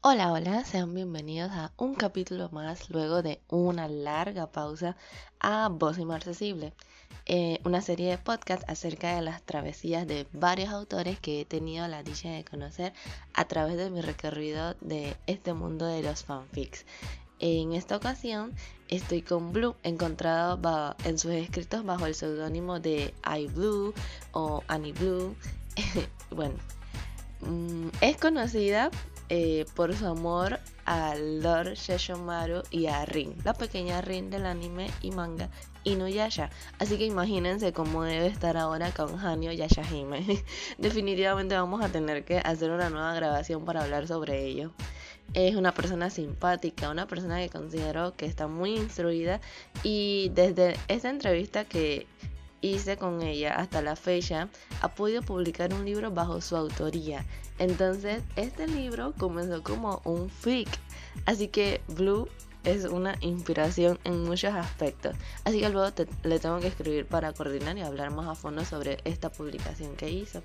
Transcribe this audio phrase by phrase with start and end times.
[0.00, 4.96] Hola, hola, sean bienvenidos a un capítulo más luego de una larga pausa
[5.40, 6.72] a Voz Inmarcesible,
[7.26, 11.88] eh, una serie de podcast acerca de las travesías de varios autores que he tenido
[11.88, 12.92] la dicha de conocer
[13.34, 16.86] a través de mi recorrido de este mundo de los fanfics.
[17.40, 18.54] En esta ocasión
[18.86, 23.92] estoy con Blue, encontrado en sus escritos bajo el seudónimo de iBlue
[24.30, 25.34] o Annie Blue.
[26.30, 26.54] bueno,
[27.40, 28.92] mm, es conocida
[29.28, 34.90] eh, por su amor a Lord Sheshomaru y a Rin, la pequeña Rin del anime
[35.02, 35.50] y manga
[35.84, 36.50] Inuyasha.
[36.78, 40.42] Así que imagínense cómo debe estar ahora con Hanyo Yashahime.
[40.78, 44.72] Definitivamente vamos a tener que hacer una nueva grabación para hablar sobre ello.
[45.34, 49.40] Es una persona simpática, una persona que considero que está muy instruida
[49.82, 52.06] y desde esta entrevista que
[52.60, 54.48] hice con ella hasta la fecha,
[54.80, 57.24] ha podido publicar un libro bajo su autoría.
[57.58, 60.68] Entonces, este libro comenzó como un fic.
[61.26, 62.28] Así que Blue
[62.64, 65.16] es una inspiración en muchos aspectos.
[65.44, 65.92] Así que luego
[66.24, 70.10] le tengo que escribir para coordinar y hablar más a fondo sobre esta publicación que
[70.10, 70.42] hizo.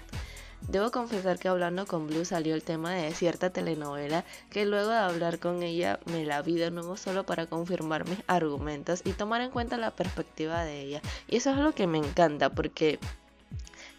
[0.68, 4.98] Debo confesar que hablando con Blue salió el tema de cierta telenovela que luego de
[4.98, 9.42] hablar con ella me la vi de nuevo solo para confirmar mis argumentos y tomar
[9.42, 11.02] en cuenta la perspectiva de ella.
[11.28, 12.98] Y eso es lo que me encanta porque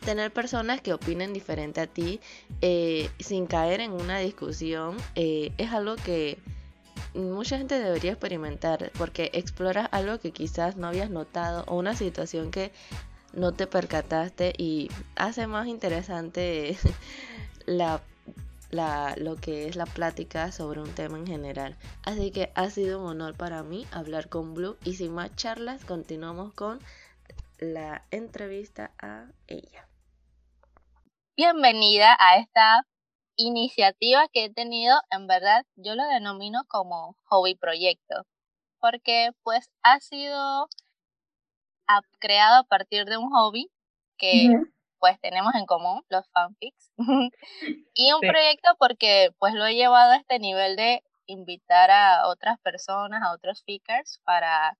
[0.04, 2.20] tener personas que opinen diferente a ti
[2.60, 6.38] eh, sin caer en una discusión eh, es algo que
[7.14, 12.50] mucha gente debería experimentar porque exploras algo que quizás no habías notado o una situación
[12.50, 12.72] que
[13.36, 16.76] no te percataste y hace más interesante
[17.66, 18.00] la,
[18.70, 21.76] la, lo que es la plática sobre un tema en general.
[22.04, 25.84] Así que ha sido un honor para mí hablar con Blue y sin más charlas
[25.84, 26.80] continuamos con
[27.58, 29.88] la entrevista a ella.
[31.36, 32.86] Bienvenida a esta
[33.36, 38.24] iniciativa que he tenido, en verdad yo lo denomino como hobby proyecto,
[38.78, 40.68] porque pues ha sido
[42.18, 43.70] creado a partir de un hobby
[44.16, 44.48] que
[44.98, 46.90] pues tenemos en común, los fanfics,
[47.94, 52.58] y un proyecto porque pues lo he llevado a este nivel de invitar a otras
[52.60, 54.78] personas, a otros speakers para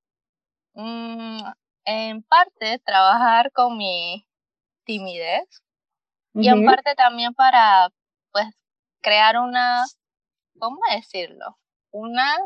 [0.75, 1.43] mm,
[1.85, 4.27] en parte trabajar con mi
[4.85, 5.63] timidez
[6.35, 7.89] y en parte también para
[8.33, 8.47] pues
[9.01, 9.85] crear una,
[10.59, 11.59] ¿cómo decirlo?
[11.91, 12.37] Una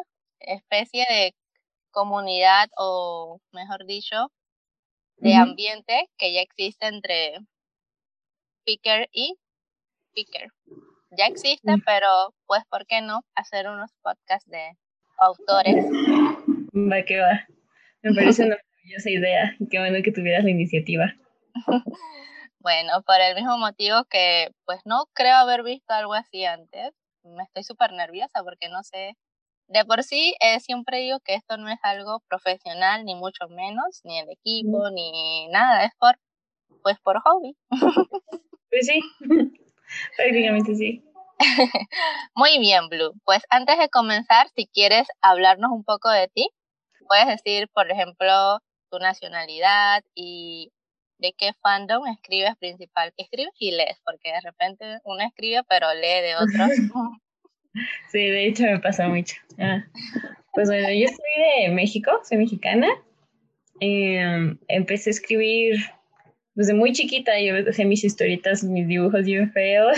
[0.41, 1.35] especie de
[1.91, 4.31] comunidad o mejor dicho,
[5.19, 7.39] de ambiente que ya existe entre
[8.61, 9.37] speaker y
[10.11, 10.49] speaker.
[11.11, 14.77] Ya existe, pero pues, ¿por qué no hacer unos podcasts de
[15.19, 15.85] autores?
[16.75, 17.47] Va que va.
[18.03, 21.15] Me parece una maravillosa idea qué bueno que tuvieras la iniciativa.
[22.61, 26.95] bueno, por el mismo motivo que pues no creo haber visto algo así antes.
[27.25, 29.17] Me estoy súper nerviosa porque no sé
[29.69, 34.01] de por sí, eh, siempre digo que esto no es algo profesional, ni mucho menos,
[34.05, 36.19] ni el equipo, ni nada, es por,
[36.83, 37.57] pues por hobby.
[38.71, 39.01] Pues sí,
[40.17, 41.05] prácticamente sí.
[42.35, 43.15] Muy bien, Blue.
[43.25, 46.51] Pues antes de comenzar, si quieres hablarnos un poco de ti,
[47.07, 50.73] puedes decir, por ejemplo, tu nacionalidad y
[51.19, 53.13] de qué fandom escribes principal.
[53.17, 56.71] Escribes y lees, porque de repente uno escribe pero lee de otros.
[58.11, 59.37] Sí, de hecho me pasa mucho.
[59.59, 59.85] Ah.
[60.53, 62.89] Pues bueno, yo soy de México, soy mexicana.
[63.81, 65.79] Em, empecé a escribir
[66.55, 69.97] desde muy chiquita, yo hacía mis historietas, mis dibujos bien feos.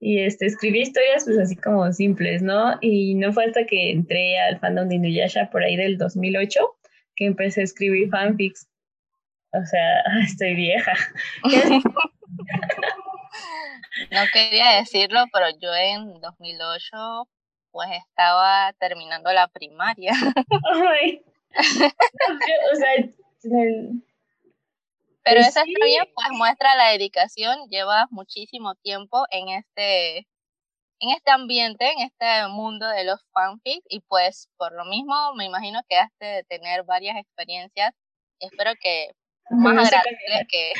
[0.00, 2.76] Y este, escribí historias pues así como simples, ¿no?
[2.80, 6.58] Y no fue hasta que entré al fandom de Inuyasha por ahí del 2008
[7.14, 8.66] que empecé a escribir fanfics.
[9.52, 10.92] O sea, estoy vieja.
[14.10, 17.28] No quería decirlo, pero yo en 2008
[17.70, 20.12] pues estaba terminando la primaria.
[20.98, 21.24] Ay.
[21.58, 23.10] o sea,
[25.24, 30.26] pero pues esa historia pues muestra la dedicación, llevas muchísimo tiempo en este
[31.00, 35.44] en este ambiente, en este mundo de los fanfics y pues por lo mismo me
[35.44, 37.92] imagino que has de tener varias experiencias.
[38.38, 39.10] Espero que
[39.50, 40.72] más agradables que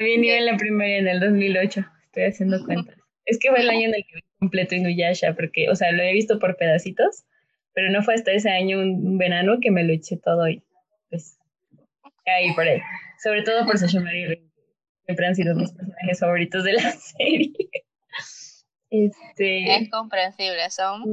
[0.00, 2.96] También iba en la primaria en el 2008 estoy haciendo cuentas.
[3.26, 6.02] Es que fue el año en el que vi completo Inuyasha, porque, o sea, lo
[6.02, 7.26] he visto por pedacitos,
[7.74, 10.64] pero no fue hasta ese año, un, verano, que me lo eché todo y
[11.10, 11.38] pues
[12.24, 12.80] ahí por ahí.
[13.22, 14.42] Sobre todo por Sasha Marie
[15.04, 17.52] siempre han sido mis personajes favoritos de la serie.
[18.88, 19.82] Este...
[19.82, 21.04] Es comprensible, son...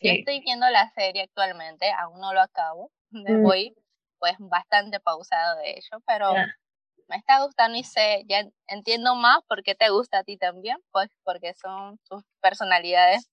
[0.00, 3.74] Yo estoy viendo la serie actualmente, aún no lo acabo, me voy
[4.18, 6.32] pues bastante pausado de hecho, pero
[7.08, 10.78] me está gustando y sé, ya entiendo más por qué te gusta a ti también,
[10.92, 13.30] pues porque son tus personalidades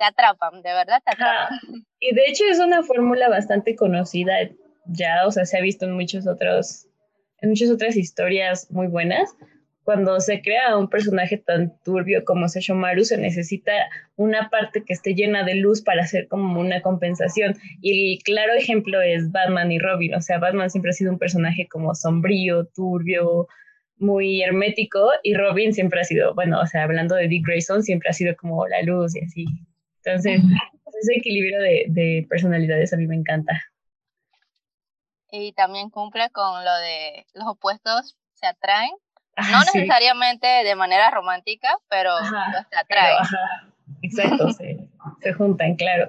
[0.00, 1.48] te atrapan, de verdad te atrapan.
[2.02, 4.32] Y de hecho es una fórmula bastante conocida
[4.86, 6.86] ya, o sea, se ha visto en muchos otros,
[7.42, 9.36] en muchas otras historias muy buenas.
[9.84, 13.72] Cuando se crea un personaje tan turbio como Sesshomaru, se necesita
[14.16, 17.56] una parte que esté llena de luz para hacer como una compensación.
[17.80, 20.14] Y el claro ejemplo es Batman y Robin.
[20.14, 23.48] O sea, Batman siempre ha sido un personaje como sombrío, turbio,
[24.00, 28.08] muy hermético y Robin siempre ha sido, bueno, o sea, hablando de Dick Grayson, siempre
[28.08, 29.44] ha sido como la luz y así.
[30.02, 30.40] Entonces,
[31.00, 33.52] ese equilibrio de, de personalidades a mí me encanta.
[35.30, 38.90] Y también cumple con lo de los opuestos se atraen,
[39.36, 43.16] no necesariamente de manera romántica, pero pues, se atraen.
[44.02, 44.88] Exacto, se,
[45.22, 46.08] se juntan, claro.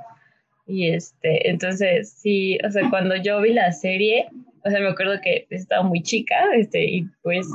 [0.67, 4.29] Y este, entonces, sí, o sea, cuando yo vi la serie,
[4.63, 7.47] o sea, me acuerdo que estaba muy chica, este, y pues,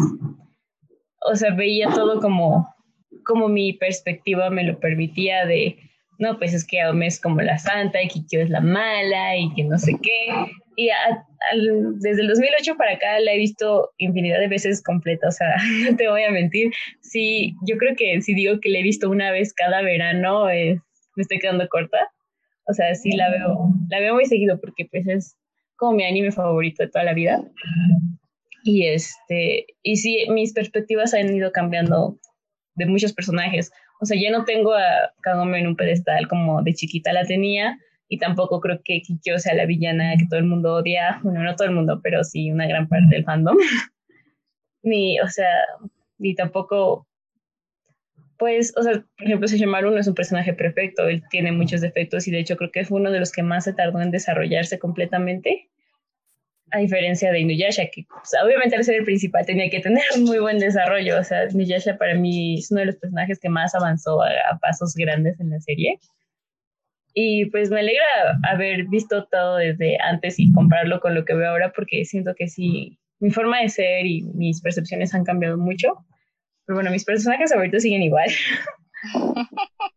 [1.21, 2.75] o sea, veía todo como,
[3.25, 5.79] como mi perspectiva me lo permitía de,
[6.19, 9.53] no, pues es que Aome es como la santa y Kikyo es la mala y
[9.55, 10.53] que no sé qué.
[10.77, 10.91] Y
[12.01, 15.57] desde el 2008 para acá la he visto infinidad de veces completa, o sea,
[15.91, 16.71] no te voy a mentir.
[17.01, 20.79] Sí, yo creo que si digo que la he visto una vez cada verano, me
[21.17, 22.11] estoy quedando corta.
[22.69, 25.37] O sea, sí la veo, la veo muy seguido porque pues es
[25.77, 27.43] como mi anime favorito de toda la vida.
[28.65, 32.19] Y este, y sí, mis perspectivas han ido cambiando
[32.75, 33.71] de muchos personajes.
[34.01, 37.79] O sea, ya no tengo a Kagome en un pedestal como de chiquita la tenía,
[38.09, 41.21] y tampoco creo que Kikyo sea la villana que todo el mundo odia.
[41.23, 43.57] Bueno, no todo el mundo, pero sí una gran parte del fandom.
[44.83, 45.51] ni, o sea,
[46.19, 47.07] ni tampoco
[48.39, 52.29] pues, o sea, por ejemplo, Sesshomaru no es un personaje perfecto, él tiene muchos defectos
[52.29, 54.79] y de hecho creo que fue uno de los que más se tardó en desarrollarse
[54.79, 55.71] completamente,
[56.73, 60.39] a diferencia de Inuyasha, que pues, obviamente al ser el principal tenía que tener muy
[60.39, 64.23] buen desarrollo, o sea, Inuyasha para mí es uno de los personajes que más avanzó
[64.23, 65.99] a, pasos grandes en la serie.
[67.19, 68.05] Y pues me alegra
[68.51, 72.47] haber visto todo desde antes y compararlo con lo que veo ahora, porque siento que
[72.47, 76.05] sí, mi forma de ser y mis percepciones han cambiado mucho
[76.67, 78.29] pero bueno, mis personajes favoritos siguen igual.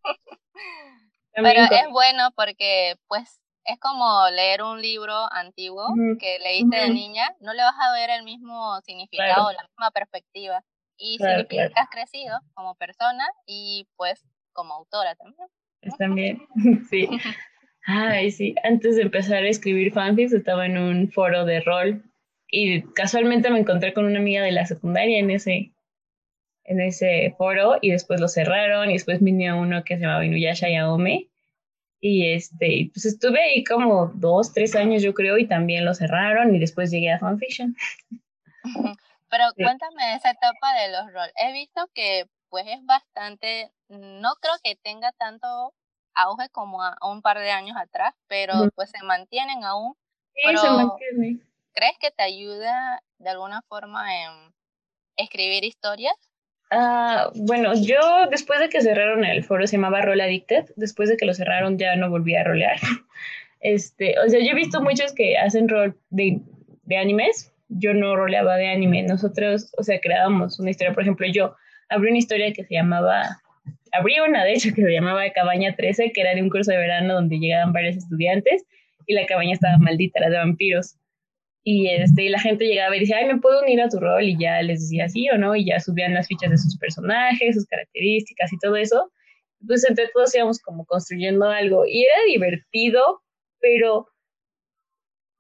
[1.33, 5.88] Pero es bueno porque pues es como leer un libro antiguo
[6.19, 10.63] que leíste de niña, no le vas a ver el mismo significado, la misma perspectiva.
[10.98, 14.21] Y significa que has crecido como persona y pues
[14.54, 15.48] como autora también.
[15.97, 16.41] También,
[16.89, 17.07] sí.
[17.85, 18.55] Ay, sí.
[18.63, 22.03] Antes de empezar a escribir fanfics estaba en un foro de rol
[22.47, 25.71] y casualmente me encontré con una amiga de la secundaria en ese,
[26.65, 30.69] en ese foro y después lo cerraron y después vino uno que se llamaba Inuyasha
[30.69, 31.29] Yaome
[32.01, 36.55] y este, pues estuve ahí como dos, tres años yo creo y también lo cerraron
[36.55, 37.75] y después llegué a fanfiction.
[39.29, 41.33] Pero cuéntame esa etapa de los roles.
[41.35, 45.73] He visto que pues es bastante, no creo que tenga tanto
[46.15, 49.95] auge como a, un par de años atrás, pero pues se mantienen aún.
[50.35, 51.39] Sí, se mantiene.
[51.73, 54.53] ¿Crees que te ayuda de alguna forma en
[55.15, 56.15] escribir historias?
[56.71, 57.99] Ah, bueno, yo
[58.29, 61.77] después de que cerraron el foro, se llamaba Roll Addicted, después de que lo cerraron
[61.77, 62.77] ya no volví a rolear.
[63.61, 66.39] Este, o sea, yo he visto muchos que hacen rol de,
[66.83, 71.27] de animes, yo no roleaba de anime, nosotros, o sea, creábamos una historia, por ejemplo,
[71.27, 71.57] yo
[71.89, 73.41] abrí una historia que se llamaba,
[73.91, 76.77] abrí una de hecho que se llamaba Cabaña 13, que era de un curso de
[76.77, 78.66] verano donde llegaban varios estudiantes
[79.06, 80.95] y la cabaña estaba maldita, era de vampiros.
[81.63, 84.23] Y este, la gente llegaba y decía, ay, ¿me puedo unir a tu rol?
[84.23, 87.56] Y ya les decía sí o no, y ya subían las fichas de sus personajes,
[87.56, 89.11] sus características y todo eso.
[89.68, 91.85] Pues entre todos íbamos como construyendo algo.
[91.85, 93.21] Y era divertido,
[93.59, 94.07] pero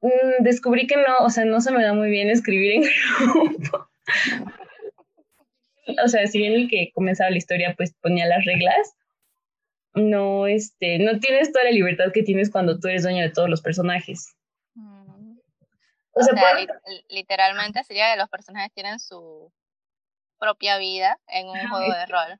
[0.01, 2.81] mm, descubrí que no, o sea, no se me da muy bien escribir en
[3.59, 3.87] grupo.
[6.03, 8.95] O sea, si bien el que comenzaba la historia pues ponía las reglas,
[9.93, 13.49] no, este, no tienes toda la libertad que tienes cuando tú eres dueño de todos
[13.49, 14.35] los personajes.
[16.11, 16.35] O sea,
[17.07, 19.51] literalmente sería que los personajes tienen su
[20.37, 22.39] propia vida en un juego de rol.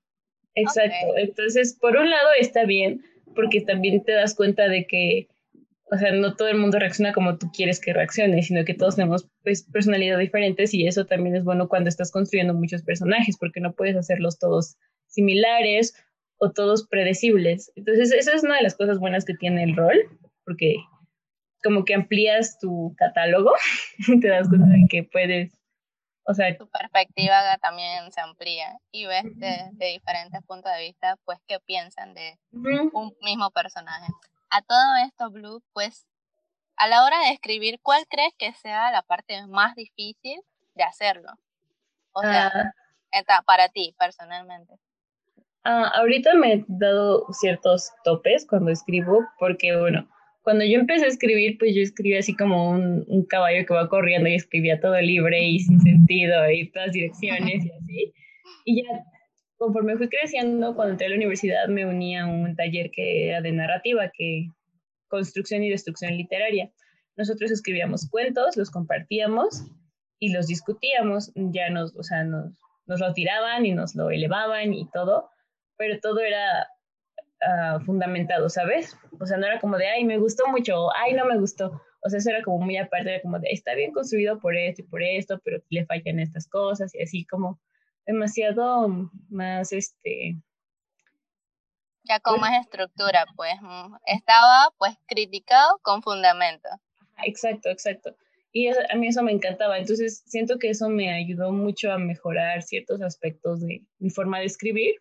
[0.55, 1.17] Exacto.
[1.17, 5.27] Entonces, por un lado está bien, porque también te das cuenta de que,
[5.91, 8.95] o sea, no todo el mundo reacciona como tú quieres que reaccione, sino que todos
[8.95, 13.59] tenemos pues, personalidades diferentes y eso también es bueno cuando estás construyendo muchos personajes, porque
[13.59, 14.77] no puedes hacerlos todos
[15.07, 15.95] similares
[16.37, 17.71] o todos predecibles.
[17.75, 19.97] Entonces, esa es una de las cosas buenas que tiene el rol,
[20.45, 20.75] porque
[21.63, 23.51] como que amplías tu catálogo,
[24.21, 25.59] te das cuenta de que puedes,
[26.23, 26.55] o sea...
[26.55, 32.13] Tu perspectiva también se amplía y ves de, diferentes puntos de vista, pues, qué piensan
[32.13, 34.05] de un mismo personaje.
[34.49, 36.07] A todo esto, Blue, pues,
[36.77, 40.39] a la hora de escribir, ¿cuál crees que sea la parte más difícil
[40.75, 41.31] de hacerlo?
[42.13, 43.43] O sea, ah.
[43.45, 44.75] para ti, personalmente.
[45.63, 50.09] Ah, ahorita me he dado ciertos topes cuando escribo, porque bueno,
[50.41, 53.89] cuando yo empecé a escribir, pues yo escribía así como un, un, caballo que va
[53.89, 58.13] corriendo y escribía todo libre y sin sentido y todas direcciones y así.
[58.65, 59.03] Y ya
[59.59, 63.41] conforme fui creciendo, cuando entré a la universidad me uní a un taller que era
[63.41, 64.47] de narrativa, que
[65.09, 66.71] construcción y destrucción literaria.
[67.17, 69.65] Nosotros escribíamos cuentos, los compartíamos
[70.17, 72.53] y los discutíamos, ya nos, o sea, nos,
[72.85, 75.29] nos lo tiraban y nos lo elevaban y todo,
[75.77, 76.69] pero todo era
[77.41, 78.97] uh, fundamentado, ¿sabes?
[79.19, 81.81] O sea, no era como de, ay, me gustó mucho, o ay, no me gustó.
[82.01, 84.83] O sea, eso era como muy aparte, era como de, está bien construido por esto
[84.83, 87.59] y por esto, pero le fallan estas cosas y así como
[88.11, 90.35] demasiado más, este...
[92.03, 93.53] Ya con pues más estructura, pues.
[93.61, 96.67] Mm, estaba, pues, criticado con fundamento.
[97.23, 98.15] Exacto, exacto.
[98.51, 99.77] Y a mí eso me encantaba.
[99.77, 104.45] Entonces, siento que eso me ayudó mucho a mejorar ciertos aspectos de mi forma de
[104.45, 104.95] escribir.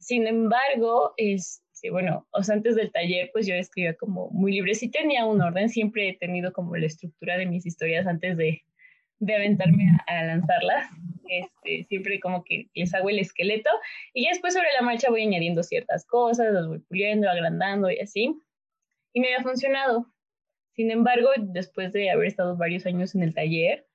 [0.00, 4.74] Sin embargo, este, bueno, o sea, antes del taller, pues yo escribía como muy libre.
[4.74, 8.64] Sí tenía un orden, siempre he tenido como la estructura de mis historias antes de,
[9.20, 10.88] de aventarme a, lanzarlas.
[11.28, 13.68] Este, siempre como que les hago el esqueleto
[14.14, 17.98] y ya después sobre la marcha voy añadiendo ciertas cosas, las voy puliendo, agrandando y
[18.00, 18.34] así.
[19.12, 20.06] Y me había funcionado.
[20.74, 23.88] Sin embargo, después de haber estado varios años en el taller,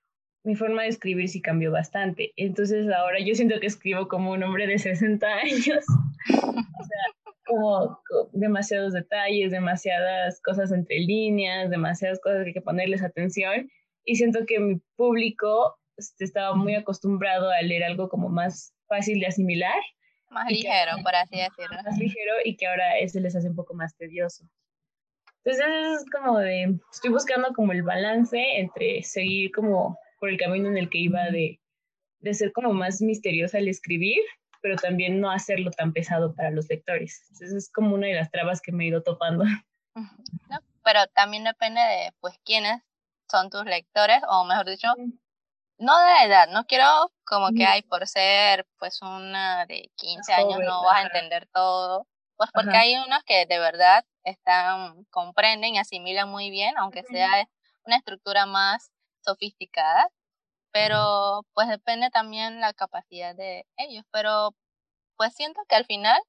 [0.43, 2.33] mi forma de escribir sí cambió bastante.
[2.35, 5.85] Entonces ahora yo siento que escribo como un hombre de 60 años.
[6.29, 7.03] o sea,
[7.45, 7.99] como,
[8.33, 13.69] demasiados detalles, demasiadas cosas entre líneas, demasiadas cosas que hay que ponerles atención.
[14.05, 19.19] Y siento que mi público este, estaba muy acostumbrado a leer algo como más fácil
[19.19, 19.79] de asimilar.
[20.29, 21.77] Más ligero, por así decirlo.
[21.83, 24.45] Más ligero y que ahora ese les hace un poco más tedioso.
[25.43, 30.69] Entonces es como de, estoy buscando como el balance entre seguir como por el camino
[30.69, 31.59] en el que iba de,
[32.19, 34.21] de ser como más misteriosa al escribir,
[34.61, 37.21] pero también no hacerlo tan pesado para los lectores.
[37.23, 39.43] Entonces es como una de las trabas que me he ido topando.
[40.83, 42.81] pero también depende de pues quiénes
[43.33, 44.87] son tus lectores, o mejor dicho,
[45.79, 46.85] no de la edad, no quiero
[47.25, 52.07] como que hay por ser pues una de 15 años no vas a entender todo,
[52.37, 57.47] pues porque hay unos que de verdad están, comprenden y asimilan muy bien, aunque sea
[57.85, 58.91] una estructura más
[59.25, 60.09] sofisticada,
[60.71, 64.51] pero pues depende también la capacidad de ellos, pero
[65.17, 66.21] pues siento que al final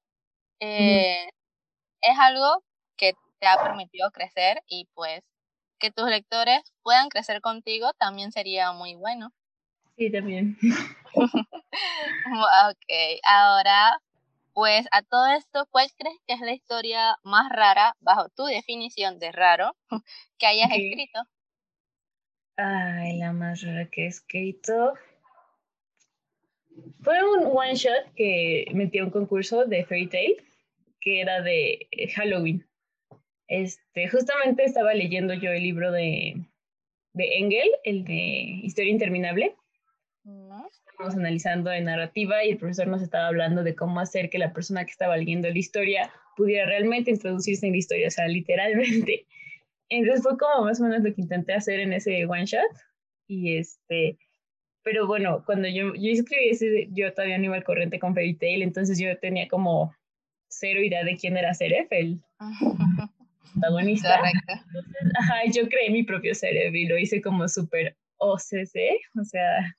[0.59, 1.29] eh,
[2.01, 2.63] es algo
[2.97, 5.21] que te ha permitido crecer y pues
[5.85, 9.31] que tus lectores puedan crecer contigo también sería muy bueno.
[9.97, 10.57] Sí, también.
[11.13, 12.91] ok,
[13.23, 14.01] ahora
[14.53, 19.19] pues a todo esto, ¿cuál crees que es la historia más rara, bajo tu definición
[19.19, 19.75] de raro,
[20.39, 21.19] que hayas escrito?
[22.55, 24.93] Ay, la más rara que he escrito.
[27.01, 30.35] Fue un one shot que metí a un concurso de Fairy Tail,
[31.01, 32.65] que era de eh, Halloween.
[33.47, 36.35] Este, justamente estaba leyendo yo el libro de,
[37.13, 39.55] de Engel, el de Historia Interminable
[40.95, 44.53] estábamos analizando en narrativa y el profesor nos estaba hablando de cómo hacer que la
[44.53, 49.25] persona que estaba leyendo la historia pudiera realmente introducirse en la historia, o sea, literalmente.
[49.89, 52.61] Entonces fue como más o menos lo que intenté hacer en ese one shot.
[53.27, 54.17] Y este,
[54.83, 58.35] pero bueno, cuando yo, yo escribí ese, yo todavía no iba al corriente con Fairy
[58.35, 59.93] Tail, entonces yo tenía como
[60.47, 62.21] cero idea de quién era Seref, el
[63.53, 64.15] protagonista.
[64.15, 69.75] Entonces, ajá, yo creé mi propio Seref y lo hice como súper OCC, o sea,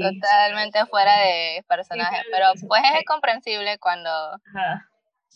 [0.00, 4.10] Totalmente fuera de personaje, pero pues es comprensible cuando...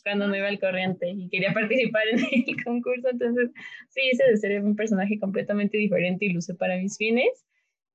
[0.02, 3.50] cuando no iba al corriente y quería participar en el concurso, entonces
[3.90, 7.46] sí, hice de ser un personaje completamente diferente y luce para mis fines.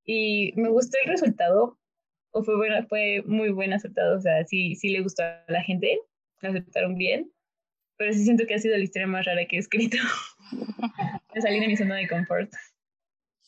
[0.06, 1.80] Y me gustó el resultado,
[2.30, 5.64] o fue, bueno, fue muy buen resultado, o sea, sí, sí le gustó a la
[5.64, 6.00] gente,
[6.42, 7.32] lo aceptaron bien,
[7.98, 9.98] pero sí siento que ha sido la historia más rara que he escrito.
[11.34, 12.52] me salí de mi zona de confort.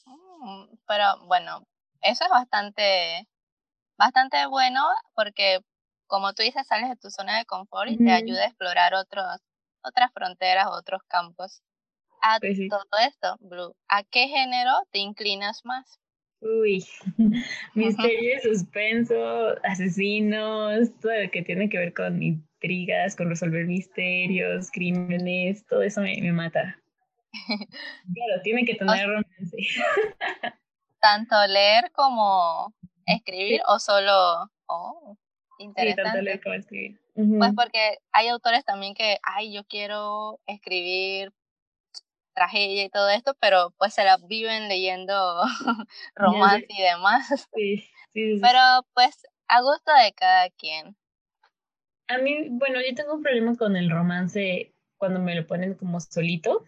[0.05, 1.67] Mm, pero bueno,
[2.01, 3.27] eso es bastante,
[3.97, 4.81] bastante bueno
[5.15, 5.59] porque,
[6.07, 9.41] como tú dices, sales de tu zona de confort y te ayuda a explorar otros,
[9.83, 11.61] otras fronteras, otros campos.
[12.21, 15.99] A pues todo esto, Blue, ¿a qué género te inclinas más?
[16.39, 16.85] Uy,
[17.75, 22.19] misterio, suspenso, asesinos, todo lo que tiene que ver con
[22.57, 26.79] intrigas, con resolver misterios, crímenes, todo eso me, me mata.
[28.13, 29.57] Claro, tiene que tener romance.
[31.01, 32.73] tanto leer como
[33.05, 34.51] escribir o solo...
[34.65, 35.17] Oh,
[35.59, 36.01] interesante.
[36.01, 36.99] Sí, tanto leer como escribir.
[37.15, 41.33] Pues porque hay autores también que, ay, yo quiero escribir
[42.35, 45.41] tragedia y todo esto, pero pues se la viven leyendo
[46.15, 47.27] romance y demás.
[47.55, 47.77] Sí,
[48.13, 48.59] sí, sí, Pero
[48.93, 50.95] pues a gusto de cada quien.
[52.07, 55.99] A mí, bueno, yo tengo un problema con el romance cuando me lo ponen como
[55.99, 56.63] solito.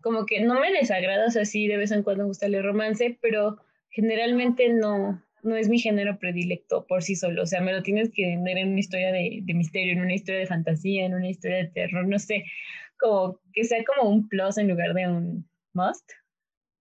[0.00, 2.62] Como que no me desagrada, o sea, sí, de vez en cuando me gusta el
[2.62, 3.58] romance, pero
[3.90, 7.42] generalmente no, no es mi género predilecto por sí solo.
[7.42, 10.14] O sea, me lo tienes que vender en una historia de, de, misterio, en una
[10.14, 12.44] historia de fantasía, en una historia de terror, no sé,
[12.98, 16.10] como que sea como un plus en lugar de un must.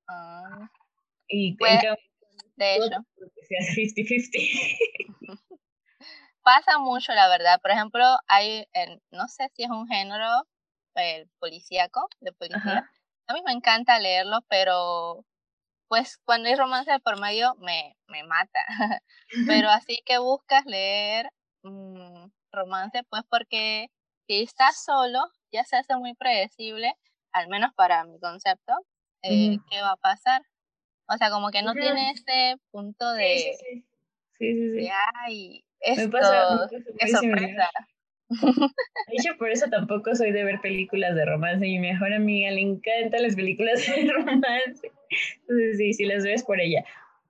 [0.07, 0.69] Ah,
[1.27, 1.81] Y Pues,
[2.57, 2.95] de hecho,
[3.35, 5.39] que sea 50-50.
[6.47, 7.59] Pasa mucho, la verdad.
[7.61, 10.47] Por ejemplo, hay, el- no sé si es un género
[10.95, 12.79] el policíaco, de policía.
[12.79, 12.91] Ajá.
[13.27, 15.25] A mí me encanta leerlo, pero
[15.89, 18.59] pues cuando hay romance de por medio me, me mata.
[19.45, 21.29] Pero así que buscas leer
[21.63, 23.87] mm, romance, pues porque
[24.27, 25.19] si estás solo,
[25.51, 26.93] ya se hace muy predecible,
[27.33, 28.73] al menos para mi concepto,
[29.21, 30.41] eh, qué va a pasar.
[31.09, 33.87] O sea, como que no tiene ese punto de, sí, sí.
[34.39, 34.81] Sí, sí, sí.
[34.81, 34.91] de
[35.25, 37.69] ay, Me esto, pasa, me pasa sorpresa.
[38.29, 41.59] De hecho, por eso tampoco soy de ver películas de romance.
[41.59, 44.91] Mi mejor amiga le encantan las películas de romance.
[45.41, 46.83] Entonces, sí, sí las ves por ella.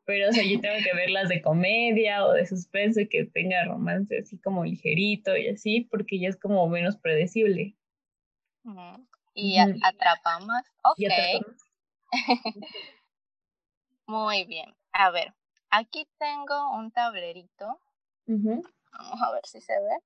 [0.05, 3.65] Pero, o sea, yo tengo que ver las de comedia o de suspense que tenga
[3.65, 7.75] romance así como ligerito y así, porque ya es como menos predecible.
[8.63, 9.05] Ujú.
[9.33, 10.65] Y atrapa más.
[10.83, 11.61] Ok, atrapamos.
[14.07, 14.73] muy bien.
[14.93, 15.33] A ver,
[15.69, 17.79] aquí tengo un tablerito.
[18.27, 18.62] Ujú.
[18.91, 19.98] Vamos a ver si se ve.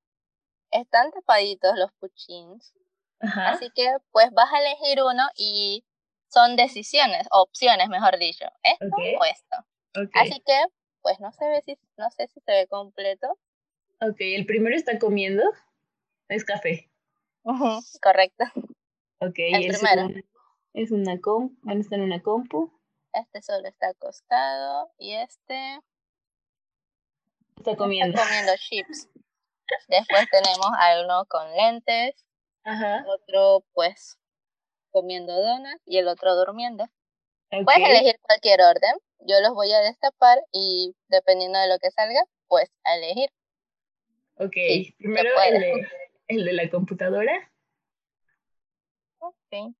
[0.71, 2.73] Están tapaditos los puchins.
[3.19, 3.49] Ajá.
[3.51, 5.83] Así que pues vas a elegir uno y
[6.27, 8.45] son decisiones, opciones, mejor dicho.
[8.63, 8.99] Esto Ok.
[9.19, 9.57] o esto.
[10.13, 10.57] Así que
[11.01, 13.37] pues no se ve si, no sé si se ve completo.
[14.01, 15.43] Ok, el primero está comiendo.
[16.29, 16.89] Es café.
[18.01, 18.45] Correcto.
[19.19, 20.01] Ok, El el primero.
[20.07, 20.19] segundo
[20.73, 21.57] es una compu.
[21.63, 22.71] Bueno, está en una compu.
[23.13, 25.79] Este solo está acostado y este
[27.61, 28.17] Está comiendo.
[28.19, 29.07] comiendo chips.
[29.87, 32.15] Después tenemos a uno con lentes,
[32.63, 33.05] Ajá.
[33.07, 34.17] otro pues
[34.91, 36.85] comiendo donas y el otro durmiendo.
[37.49, 38.93] Puedes elegir cualquier orden.
[39.19, 43.29] Yo los voy a destapar y dependiendo de lo que salga, pues a elegir.
[44.35, 45.87] Ok, Sí, primero el de,
[46.27, 47.51] el de la computadora.
[49.19, 49.75] Ok.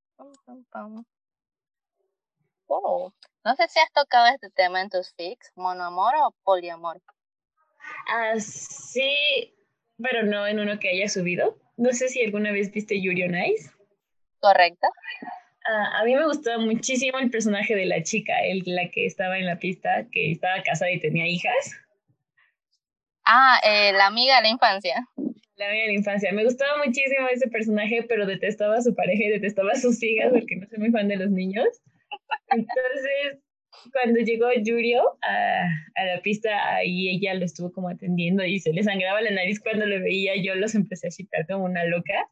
[2.68, 3.12] Oh,
[3.44, 7.02] No sé si has tocado este tema en tus fics, monoamor o poliamor.
[8.08, 9.54] Ah, sí,
[9.98, 11.58] pero no en uno que haya subido.
[11.78, 13.72] No sé si alguna vez viste Yuri on Ice.
[14.40, 14.88] ¿Correcto?
[15.68, 19.38] Ah, a mí me gustaba muchísimo el personaje de la chica, el, la que estaba
[19.38, 21.76] en la pista, que estaba casada y tenía hijas.
[23.26, 25.08] Ah, eh, la amiga de la infancia.
[25.56, 26.32] La amiga de la infancia.
[26.32, 30.32] Me gustaba muchísimo ese personaje, pero detestaba a su pareja y detestaba a sus hijas
[30.32, 31.68] porque no soy muy fan de los niños.
[32.50, 33.40] Entonces,
[33.92, 35.64] cuando llegó Yurio a,
[35.96, 39.60] a la pista, ahí ella lo estuvo como atendiendo y se le sangraba la nariz
[39.60, 40.34] cuando lo veía.
[40.42, 42.28] Yo los empecé a chicar como una loca.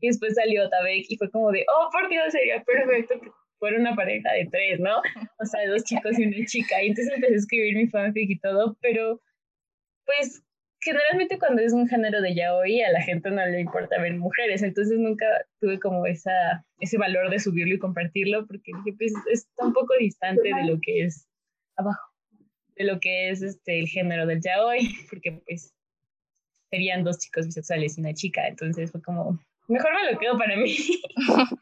[0.00, 3.20] Y después salió Tabek y fue como de, oh, por Dios, sería perfecto
[3.64, 4.98] fuera una pareja de tres, ¿no?
[5.40, 6.82] O sea, dos chicos y una chica.
[6.82, 9.22] Y entonces empecé a escribir mi fanfic y todo, pero
[10.04, 10.43] pues
[10.84, 14.62] generalmente cuando es un género de yaoi a la gente no le importa ver mujeres,
[14.62, 15.24] entonces nunca
[15.58, 19.94] tuve como esa, ese valor de subirlo y compartirlo porque dije, pues está un poco
[19.98, 21.26] distante de lo que es
[21.76, 22.12] abajo,
[22.76, 25.72] de lo que es este el género del yaoi, porque pues
[26.70, 30.56] serían dos chicos bisexuales y una chica, entonces fue como, mejor me lo quedo para
[30.56, 30.76] mí.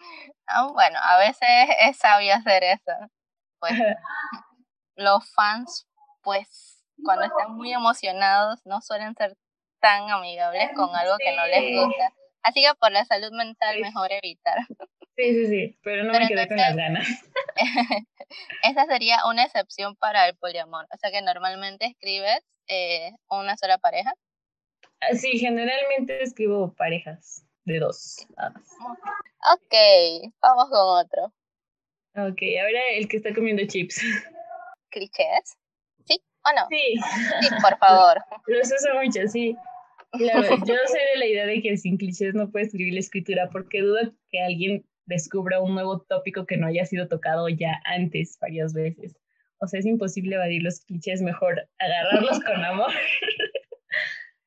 [0.55, 1.49] Ah, bueno, a veces
[1.89, 2.93] es sabio hacer eso.
[3.59, 3.73] Pues
[4.97, 5.89] los fans,
[6.21, 6.72] pues
[7.05, 9.37] cuando están muy emocionados, no suelen ser
[9.81, 12.13] tan amigables con algo que no les gusta.
[12.43, 13.81] Así que por la salud mental, Sí.
[13.83, 14.59] mejor evitar.
[15.17, 17.07] Sí, sí, sí, pero no Pero me quedé con las ganas.
[18.63, 20.87] Esa sería una excepción para el poliamor.
[20.93, 24.15] O sea que normalmente escribes eh, una sola pareja.
[25.01, 28.27] Ah, Sí, generalmente escribo parejas de dos.
[29.55, 29.75] Ok,
[30.41, 31.25] vamos con otro.
[32.15, 33.97] Ok, ahora el que está comiendo chips.
[34.91, 35.57] ¿Clichés?
[36.45, 36.67] ¿Sí o no?
[36.71, 38.19] Sí, Sí, por favor.
[38.47, 39.57] los uso mucho, sí.
[40.13, 43.49] Claro, yo soy de la idea de que sin clichés no puedes escribir la escritura
[43.51, 48.39] porque dudo que alguien descubra un nuevo tópico que no haya sido tocado ya antes
[48.41, 49.17] varias veces.
[49.59, 52.93] O sea, es imposible evadir los clichés, mejor agarrarlos con amor.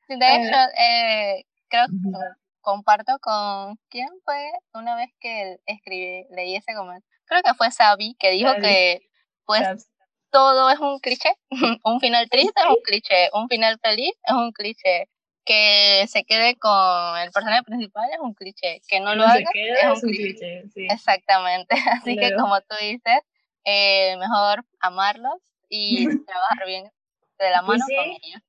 [0.08, 0.36] De Ah.
[0.36, 2.18] hecho, eh, creo que
[2.60, 7.04] comparto con quién fue una vez que escribí, leí ese comentario.
[7.24, 8.62] Creo que fue Sabi que dijo Sabi.
[8.62, 9.00] que
[9.46, 9.88] pues.
[10.30, 11.30] Todo es un cliché.
[11.84, 15.08] un final triste es un cliché, un final feliz es un cliché.
[15.44, 18.80] Que se quede con el personaje principal es un cliché.
[18.88, 20.32] Que no lo No haga es un es un cliché.
[20.62, 20.86] cliché, sí.
[20.90, 21.76] Exactamente.
[22.02, 23.20] Así que como tú dices,
[23.64, 26.90] eh, mejor amarlos y trabajar bien
[27.38, 27.94] de la Pues mano sí.
[27.96, 28.42] con ellos.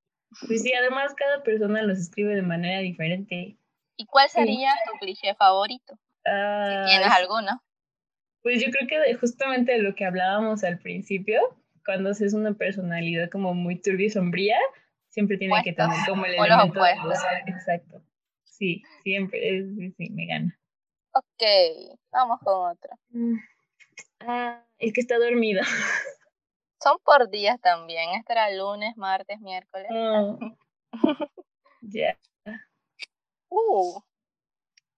[0.47, 3.57] Pues sí, además cada persona los escribe de manera diferente.
[3.95, 5.93] ¿Y cuál sería tu cliché favorito?
[6.25, 7.63] si tienes alguno.
[8.43, 11.39] Pues yo creo que justamente de lo que hablábamos al principio,
[11.87, 14.57] cuando es una personalidad como muy turbia y sombría,
[15.07, 16.91] siempre tiene que tener como el elemento de
[17.47, 18.03] Exacto.
[18.43, 20.59] Sí, siempre, sí, sí, me gana.
[21.13, 21.43] Ok,
[22.11, 22.91] vamos con otro.
[23.09, 23.37] Mm.
[24.19, 25.61] Ah, el que está dormido.
[26.83, 28.09] Son por días también.
[28.19, 29.87] Este era lunes, martes, miércoles.
[29.91, 30.37] Oh.
[31.81, 32.19] Ya.
[33.49, 34.01] Uh,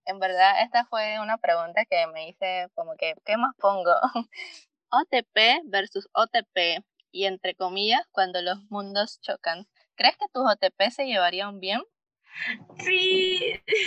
[0.05, 3.91] en verdad, esta fue una pregunta que me hice como que, ¿qué más pongo?
[4.91, 9.67] OTP versus OTP y entre comillas, cuando los mundos chocan.
[9.95, 11.81] ¿Crees que tus OTP se llevarían bien?
[12.79, 13.39] Sí,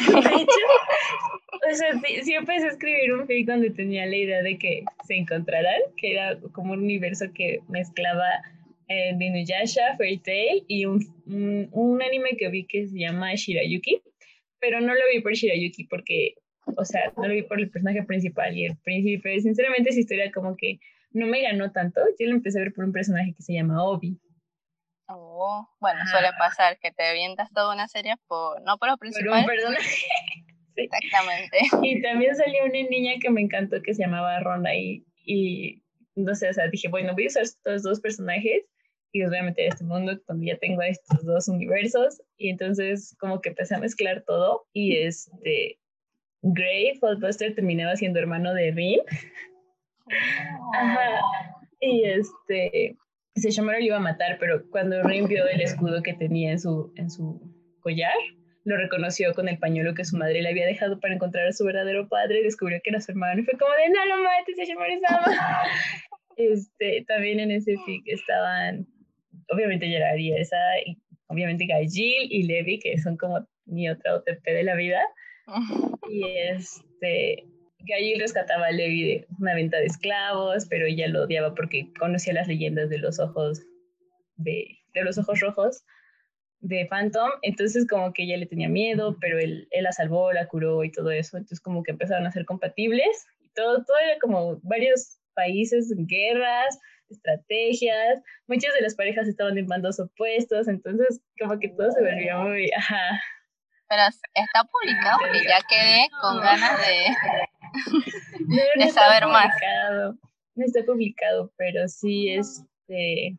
[0.08, 0.64] de hecho,
[1.70, 5.14] o sea, sí, empecé a escribir un fic donde tenía la idea de que se
[5.14, 8.26] encontrarán, que era como un universo que mezclaba
[8.88, 14.02] eh, Inuyasha, Fairy Tail y un, un, anime que vi que se llama Shirayuki,
[14.58, 18.02] pero no lo vi por Shirayuki porque, o sea, no lo vi por el personaje
[18.04, 20.78] principal y el príncipe, sinceramente esa historia como que
[21.10, 23.84] no me ganó tanto, yo lo empecé a ver por un personaje que se llama
[23.84, 24.18] Obi.
[25.08, 29.28] Oh, bueno, suele pasar que te avientas toda una serie por, no por lo principal.
[29.28, 30.06] Por un personaje.
[30.76, 31.58] Exactamente.
[31.82, 35.82] Y también salió una niña que me encantó que se llamaba Ronda y, y
[36.14, 38.64] no sé, o sea, dije, bueno, voy a usar estos dos personajes
[39.12, 42.48] y los voy a meter a este mundo donde ya tengo estos dos universos y
[42.48, 45.78] entonces como que empecé a mezclar todo y este
[46.42, 49.00] Gray Buster terminaba siendo hermano de Rin.
[50.74, 51.20] Ajá.
[51.80, 52.96] Y este
[53.34, 56.92] Sesshomaru lo iba a matar, pero cuando Rin vio el escudo que tenía en su,
[56.96, 57.40] en su
[57.80, 58.14] collar,
[58.64, 61.64] lo reconoció con el pañuelo que su madre le había dejado para encontrar a su
[61.64, 64.56] verdadero padre y descubrió que era su hermano y fue como de no lo mates,
[64.56, 65.24] Sesshomaru-sama.
[66.38, 68.86] Este, también en ese fic estaban,
[69.50, 74.42] obviamente Gerard y esa, y obviamente Gaijil y Levi, que son como mi otra OTP
[74.42, 75.02] de la vida.
[76.10, 77.46] Y este,
[77.78, 82.34] Gail rescataba a Levi de una venta de esclavos, pero ella lo odiaba porque conocía
[82.34, 83.62] las leyendas de los ojos
[84.36, 85.84] de, de los ojos rojos
[86.60, 90.46] de Phantom, entonces como que ella le tenía miedo, pero él, él, la salvó, la
[90.46, 94.60] curó y todo eso, entonces como que empezaron a ser compatibles, todo, todo era como
[94.62, 96.78] varios países, guerras,
[97.10, 102.38] estrategias, muchas de las parejas estaban en bandos opuestos, entonces como que todo se volvió
[102.42, 103.20] muy, ajá.
[103.92, 107.14] Pero está publicado porque ya quedé con ganas de,
[108.84, 109.54] de saber más.
[110.54, 113.36] No está publicado, pero sí, este,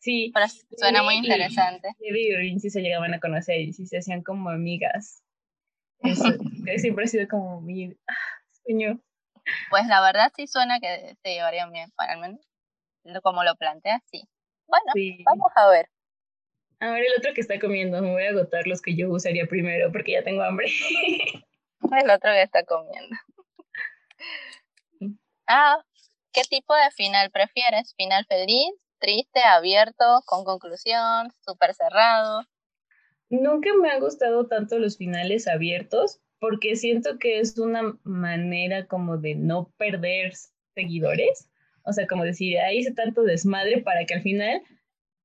[0.00, 0.32] sí.
[0.34, 1.94] Pero suena muy interesante.
[2.00, 5.22] Y, sí se llegaban a conocer y sí se hacían como amigas.
[6.00, 6.24] Eso,
[6.78, 7.96] siempre ha sido como mi
[8.64, 9.00] sueño.
[9.70, 12.40] Pues la verdad sí suena que se llevarían bien, al menos
[13.22, 14.28] como lo plantea, sí.
[14.66, 15.88] Bueno, vamos a ver.
[16.82, 19.46] A ver el otro que está comiendo, me voy a agotar los que yo usaría
[19.46, 20.66] primero porque ya tengo hambre.
[21.46, 23.16] el otro que está comiendo.
[25.46, 25.76] Ah,
[26.32, 27.94] ¿qué tipo de final prefieres?
[27.96, 32.42] ¿Final feliz, triste, abierto, con conclusión, súper cerrado?
[33.30, 39.18] Nunca me han gustado tanto los finales abiertos porque siento que es una manera como
[39.18, 40.32] de no perder
[40.74, 41.48] seguidores.
[41.84, 44.62] O sea, como decir, ahí hice tanto desmadre para que al final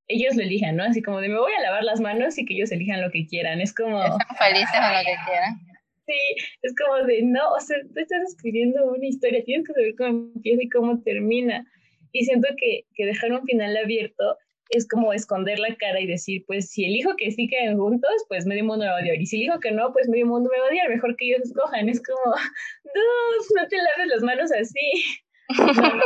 [0.08, 0.84] ellos lo elijan, ¿no?
[0.84, 3.26] Así como de me voy a lavar las manos y que ellos elijan lo que
[3.26, 3.60] quieran.
[3.60, 4.02] Es como...
[4.02, 5.60] Están felices con lo que quieran.
[6.06, 9.94] Sí, es como de, no, o sea, tú estás escribiendo una historia, tienes que saber
[9.96, 11.66] cómo empieza y cómo termina.
[12.12, 14.38] Y siento que, que dejar un final abierto
[14.70, 18.46] es como esconder la cara y decir, pues si elijo que sí queden juntos, pues
[18.46, 19.20] medio mundo me va a odiar.
[19.20, 20.88] Y si elijo que no, pues medio mundo me va a odiar.
[20.88, 21.88] Mejor que ellos escojan.
[21.88, 22.34] Es como,
[22.94, 25.04] no, no te laves las manos así.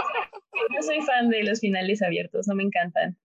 [0.70, 3.16] No, soy fan de los finales abiertos, no me encantan.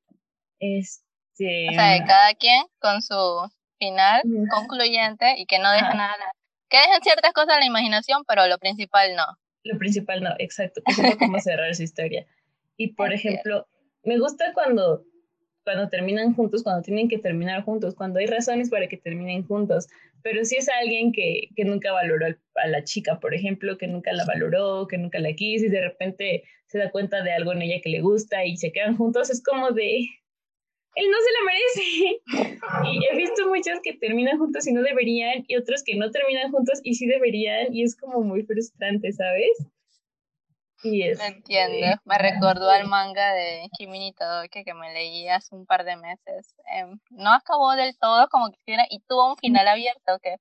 [0.60, 1.70] Este...
[1.70, 6.32] O sea, de cada quien con su final concluyente y que no deja nada
[6.70, 9.26] que dejen ciertas cosas a la imaginación, pero lo principal no.
[9.63, 10.82] Lo principal no, exacto.
[10.86, 12.26] Es cómo cerrar su historia.
[12.78, 13.67] Y por ejemplo,
[14.04, 15.04] me gusta cuando,
[15.63, 19.88] cuando terminan juntos, cuando tienen que terminar juntos, cuando hay razones para que terminen juntos.
[20.22, 24.12] Pero si es alguien que, que nunca valoró a la chica, por ejemplo, que nunca
[24.13, 27.62] la valoró, que nunca la quiso y de repente se da cuenta de algo en
[27.62, 30.06] ella que le gusta y se quedan juntos, es como de,
[30.97, 32.91] él no se la merece.
[32.91, 36.51] Y he visto muchos que terminan juntos y no deberían, y otros que no terminan
[36.51, 39.67] juntos y sí deberían, y es como muy frustrante, ¿sabes?
[40.83, 45.65] Y es, Entiendo, me recordó al manga de Kimi Todoke que me leí hace un
[45.65, 46.55] par de meses.
[46.71, 50.36] Em, no acabó del todo como quisiera y tuvo un final abierto que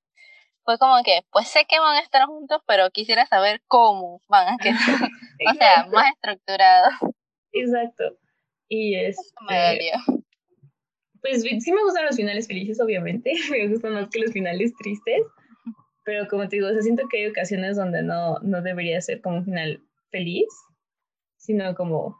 [0.64, 4.55] fue como que, pues sé que van a estar juntos, pero quisiera saber cómo van
[4.55, 5.11] a quedar.
[5.51, 6.90] o sea, más estructurado.
[7.53, 8.05] Exacto.
[8.69, 9.16] Y es.
[9.49, 10.26] me dolió
[11.27, 13.33] pues sí me gustan los finales felices, obviamente.
[13.51, 15.23] Me gustan más que los finales tristes.
[16.05, 19.39] Pero como te digo, o siento que hay ocasiones donde no, no debería ser como
[19.39, 20.47] un final feliz,
[21.37, 22.17] sino como,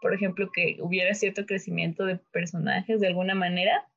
[0.00, 3.88] por ejemplo, que hubiera cierto crecimiento de personajes de alguna manera.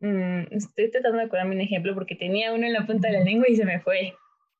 [0.00, 3.24] Mm, estoy tratando de acordarme un ejemplo porque tenía uno en la punta de la
[3.24, 4.12] lengua y se me fue.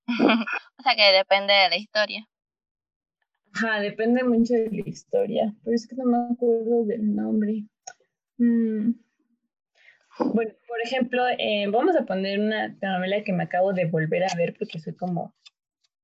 [0.78, 2.26] o sea que depende de la historia.
[3.52, 7.64] Ajá, depende mucho de la historia, pero es que no me acuerdo del nombre.
[8.38, 8.92] Mm.
[10.18, 14.34] Bueno, por ejemplo, eh, vamos a poner una novela que me acabo de volver a
[14.34, 15.34] ver porque soy como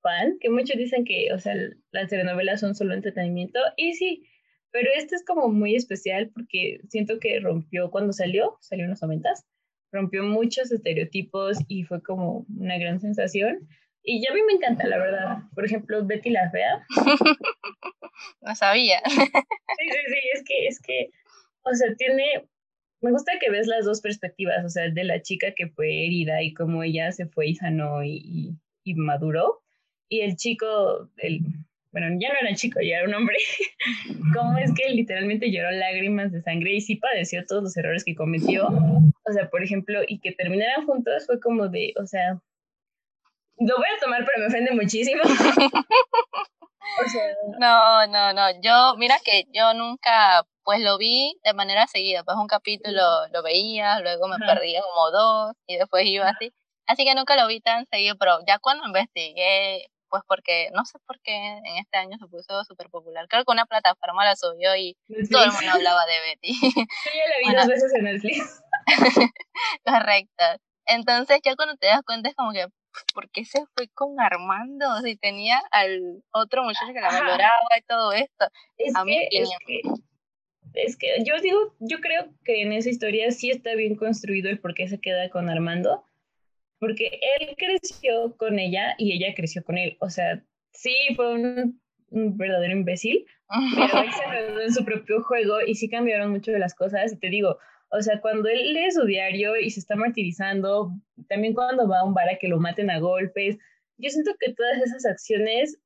[0.02, 1.54] fan, que muchos dicen que, o sea,
[1.92, 4.26] las telenovelas son solo entretenimiento, y sí,
[4.70, 9.02] pero este es como muy especial porque siento que rompió cuando salió, salió en los
[9.02, 9.46] noventas,
[9.92, 13.68] rompió muchos estereotipos y fue como una gran sensación.
[14.02, 15.38] Y ya a mí me encanta, la verdad.
[15.54, 16.84] Por ejemplo, Betty la Fea.
[18.40, 19.00] no sabía.
[19.06, 21.10] sí, sí, sí, es que, es que,
[21.64, 22.48] o sea, tiene,
[23.00, 26.42] me gusta que ves las dos perspectivas, o sea, de la chica que fue herida
[26.42, 29.62] y cómo ella se fue y sanó y, y, maduró.
[30.08, 31.40] Y el chico, el,
[31.90, 33.36] bueno, ya no era chico, ya era un hombre,
[34.34, 38.14] cómo es que literalmente lloró lágrimas de sangre y sí padeció todos los errores que
[38.14, 38.68] cometió.
[38.68, 42.40] O sea, por ejemplo, y que terminaran juntos fue como de, o sea,
[43.58, 45.22] lo voy a tomar, pero me ofende muchísimo.
[47.58, 48.60] No, no, no.
[48.60, 52.24] Yo, mira que yo nunca, pues lo vi de manera seguida.
[52.24, 56.52] Pues un capítulo lo veía, luego me perdía como dos y después iba así.
[56.86, 60.98] Así que nunca lo vi tan seguido, pero ya cuando investigué, pues porque, no sé
[61.06, 63.26] por qué en este año se puso súper popular.
[63.28, 64.94] Creo que una plataforma la subió y
[65.30, 66.52] todo el mundo hablaba de Betty.
[66.62, 68.62] Yo ya la vi dos veces en Netflix.
[69.86, 70.44] Correcto.
[70.86, 72.66] Entonces ya cuando te das cuenta es como que,
[73.14, 75.00] ¿por qué se fue con Armando?
[75.00, 78.48] Si tenía al otro muchacho que la valoraba y todo esto.
[78.76, 79.80] Es, que, es que,
[80.74, 84.58] es que yo digo, yo creo que en esa historia sí está bien construido el
[84.58, 86.04] por qué se queda con Armando,
[86.78, 89.96] porque él creció con ella y ella creció con él.
[90.00, 91.80] O sea, sí fue un,
[92.10, 96.58] verdadero imbécil, pero él se enredó en su propio juego y sí cambiaron mucho de
[96.58, 97.12] las cosas.
[97.12, 97.58] Y te digo,
[97.90, 100.92] o sea, cuando él lee su diario y se está martirizando,
[101.28, 103.58] también cuando va a un bar a que lo maten a golpes,
[103.98, 105.78] yo siento que todas esas acciones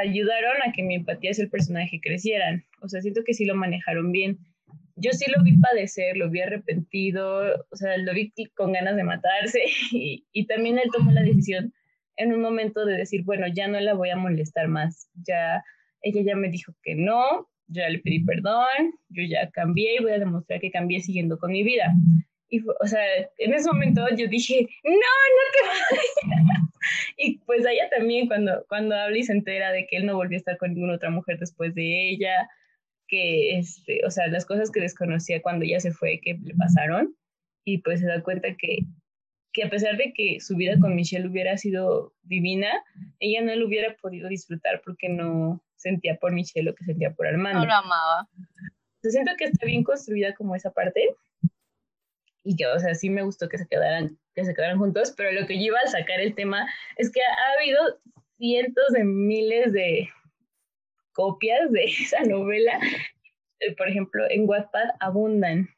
[0.00, 2.64] ayudaron a que mi empatía hacia el personaje crecieran.
[2.80, 4.38] O sea, siento que sí lo manejaron bien.
[4.96, 9.04] Yo sí lo vi padecer, lo vi arrepentido, o sea, lo vi con ganas de
[9.04, 9.60] matarse
[9.92, 11.72] y, también él tomó la decisión
[12.16, 15.62] en un momento de decir, bueno, ya no la voy a molestar más, ya
[16.02, 18.66] ella ya me dijo que no, ya le pedí perdón,
[19.08, 21.94] yo ya cambié y voy a demostrar que cambié siguiendo con mi vida.
[22.48, 23.02] Y, o sea,
[23.38, 26.60] en ese momento yo dije, no, no te vayas.
[27.16, 30.36] y pues ella también cuando, cuando habla y se entera de que él no volvió
[30.36, 32.48] a estar con ninguna otra mujer después de ella,
[33.06, 37.14] que, este, o sea, las cosas que desconocía cuando ella se fue, que le pasaron,
[37.64, 38.78] y pues se da cuenta que,
[39.52, 42.68] que a pesar de que su vida con Michelle hubiera sido divina,
[43.20, 47.26] ella no lo hubiera podido disfrutar porque no, sentía por Michelle lo que sentía por
[47.26, 47.60] Armando.
[47.60, 48.28] No lo amaba.
[49.02, 51.00] Yo siento que está bien construida como esa parte
[52.48, 55.32] y que, o sea, sí me gustó que se quedaran, que se quedaran juntos, pero
[55.32, 57.78] lo que yo iba a sacar el tema es que ha habido
[58.38, 60.08] cientos de miles de
[61.12, 62.80] copias de esa novela.
[63.60, 65.68] Eh, por ejemplo, en Wattpad abundan.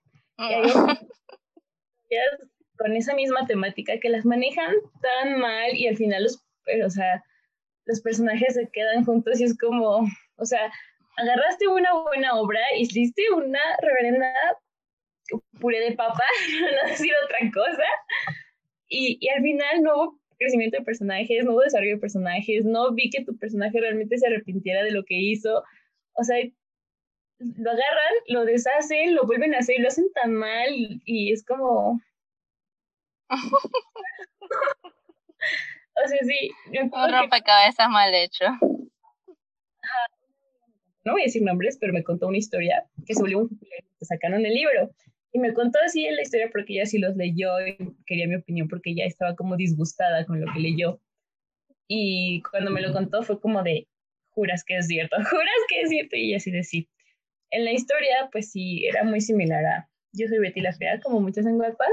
[2.78, 6.40] con esa misma temática que las manejan tan mal y al final los,
[6.86, 7.24] o sea,
[7.86, 10.06] los personajes se quedan juntos y es como,
[10.36, 10.72] o sea,
[11.16, 14.32] agarraste una buena obra, hiciste una reverenda
[15.60, 16.24] puré de papa,
[16.86, 17.84] no ha sido otra cosa,
[18.88, 22.92] y, y al final no hubo crecimiento de personajes, no hubo desarrollo de personajes, no
[22.92, 25.64] vi que tu personaje realmente se arrepintiera de lo que hizo,
[26.14, 26.36] o sea,
[27.38, 30.68] lo agarran, lo deshacen, lo vuelven a hacer y lo hacen tan mal
[31.04, 32.00] y es como...
[36.04, 36.50] O sea, sí.
[36.80, 38.46] Un rompecabezas mal hecho.
[41.04, 44.04] No voy a decir nombres, pero me contó una historia que se volvió un que
[44.04, 44.90] sacaron el libro.
[45.32, 48.68] Y me contó así la historia porque ella sí los leyó y quería mi opinión
[48.68, 51.00] porque ella estaba como disgustada con lo que leyó.
[51.86, 53.86] Y cuando me lo contó fue como de,
[54.30, 56.16] juras que es cierto, juras que es cierto.
[56.16, 56.88] Y así de sí.
[57.50, 61.20] En la historia, pues sí, era muy similar a Yo soy Betty la Fea, como
[61.20, 61.86] muchas en Wattpad.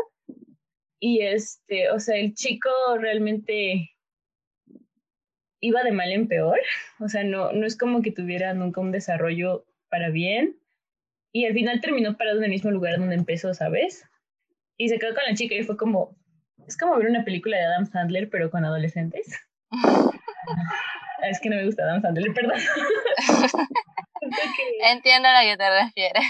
[0.99, 2.69] Y este, o sea, el chico
[2.99, 3.91] realmente
[5.59, 6.59] iba de mal en peor,
[6.99, 10.57] o sea, no, no es como que tuviera nunca un desarrollo para bien,
[11.31, 14.05] y al final terminó parado en el mismo lugar donde empezó, ¿sabes?
[14.77, 16.15] Y se quedó con la chica y fue como,
[16.67, 19.39] es como ver una película de Adam Sandler, pero con adolescentes.
[21.23, 22.59] es que no me gusta Adam Sandler, perdón.
[24.83, 26.23] Entiendo a lo que te refieres.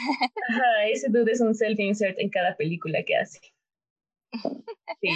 [0.50, 3.40] Ajá, ese dude es un self-insert en cada película que hace.
[5.02, 5.10] Sí.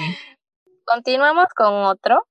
[0.85, 2.25] Continuamos con otro.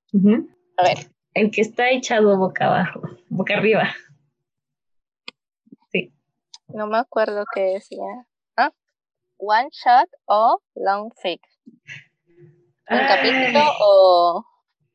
[0.77, 1.11] A ver.
[1.35, 3.95] El que está echado boca abajo, boca arriba.
[6.75, 8.27] No me acuerdo qué decía.
[8.57, 8.73] ¿Ah?
[9.39, 11.43] One shot o long fix.
[12.89, 14.45] ¿Un capítulo o.?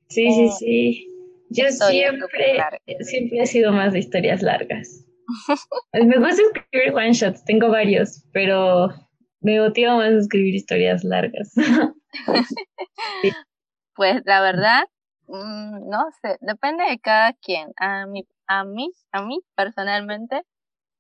[0.07, 1.11] Sí, sí, sí.
[1.49, 2.59] Yo siempre,
[3.01, 5.05] siempre he sido más de historias largas.
[5.93, 8.89] me gusta escribir one shots, tengo varios, pero
[9.41, 11.53] me motiva más escribir historias largas.
[13.95, 14.83] Pues la verdad,
[15.27, 17.71] mm, no sé, depende de cada quien.
[17.77, 20.41] A mí, a mí, a mí personalmente,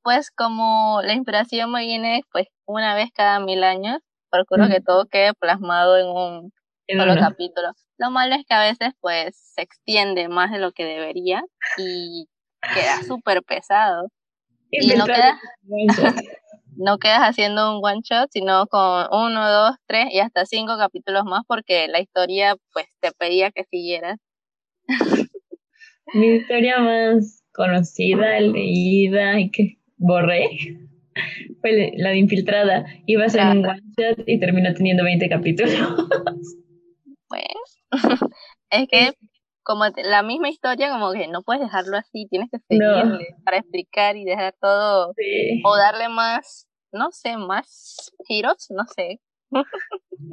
[0.05, 3.97] pues como la inspiración me viene pues una vez cada mil años,
[4.29, 6.51] procuro que todo quede plasmado en un
[6.87, 7.69] solo capítulo.
[7.97, 11.41] Lo malo es que a veces pues se extiende más de lo que debería
[11.79, 12.27] y
[12.75, 14.07] queda súper pesado.
[14.69, 15.39] Y, no, quedas,
[16.77, 21.23] no quedas haciendo un one shot, sino con uno, dos, tres y hasta cinco capítulos
[21.25, 24.19] más porque la historia pues te pedía que siguieras.
[26.13, 30.49] Mi historia más conocida, leída y que borré
[31.61, 32.85] fue la de Infiltrada.
[33.05, 35.73] Iba a ser un one shot y terminó teniendo 20 capítulos.
[37.27, 37.43] Pues,
[38.69, 39.13] es que
[39.63, 44.15] como la misma historia, como que no puedes dejarlo así, tienes que seguirle para explicar
[44.15, 45.13] y dejar todo,
[45.63, 49.19] o darle más, no sé, más giros, no sé.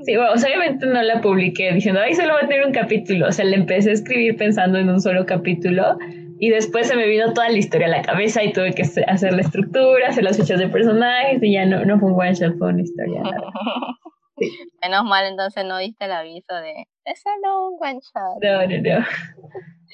[0.05, 3.29] Sí, bueno, obviamente no la publiqué diciendo, ay, solo va a tener un capítulo.
[3.29, 5.97] O sea, le empecé a escribir pensando en un solo capítulo
[6.39, 9.33] y después se me vino toda la historia a la cabeza y tuve que hacer
[9.33, 12.59] la estructura, hacer las fichas de personajes y ya no, no fue un one shot,
[12.59, 13.23] fue una historia.
[14.83, 18.43] Menos mal, entonces no diste el aviso de es solo un one shot.
[18.43, 19.07] No, no, no.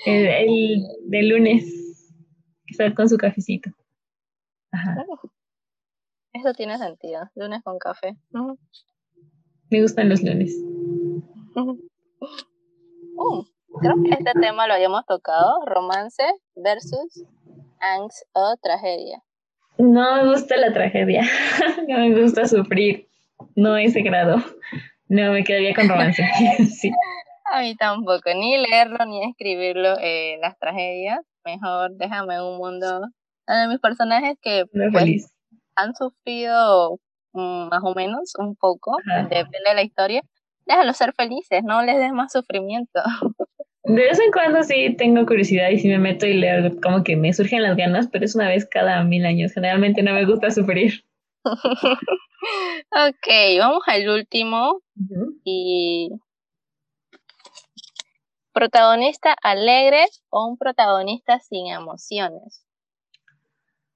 [0.07, 1.65] El, el de lunes,
[2.67, 3.71] que está con su cafecito.
[4.73, 5.05] Ajá.
[6.33, 7.29] Eso tiene sentido.
[7.35, 8.17] Lunes con café.
[9.71, 10.55] Me gustan los lunes.
[11.55, 13.45] Uh,
[13.81, 15.65] creo que este tema lo habíamos tocado.
[15.67, 16.23] Romance
[16.57, 17.25] versus
[17.81, 19.23] angst o tragedia.
[19.77, 21.23] No me gusta la tragedia.
[21.89, 23.09] no me gusta sufrir
[23.55, 24.37] no a ese grado.
[25.09, 26.23] No, me quedaría con romance.
[26.81, 26.91] sí.
[27.53, 31.21] A mí tampoco, ni leerlo ni escribirlo, eh, las tragedias.
[31.45, 33.01] Mejor déjame un mundo
[33.47, 35.33] de mis personajes que pues,
[35.77, 36.99] han sufrido
[37.39, 38.97] más o menos un poco,
[39.31, 40.23] depende de la historia.
[40.67, 43.01] Déjalos ser felices, no les des más sufrimiento.
[43.85, 47.17] De vez en cuando sí tengo curiosidad y sí me meto y leo, como que
[47.17, 49.53] me surgen las ganas, pero es una vez cada mil años.
[49.55, 51.05] Generalmente no me gusta sufrir.
[51.45, 54.83] ok, vamos al último.
[55.43, 56.11] Y.
[58.53, 62.67] ¿Protagonista alegre o un protagonista sin emociones?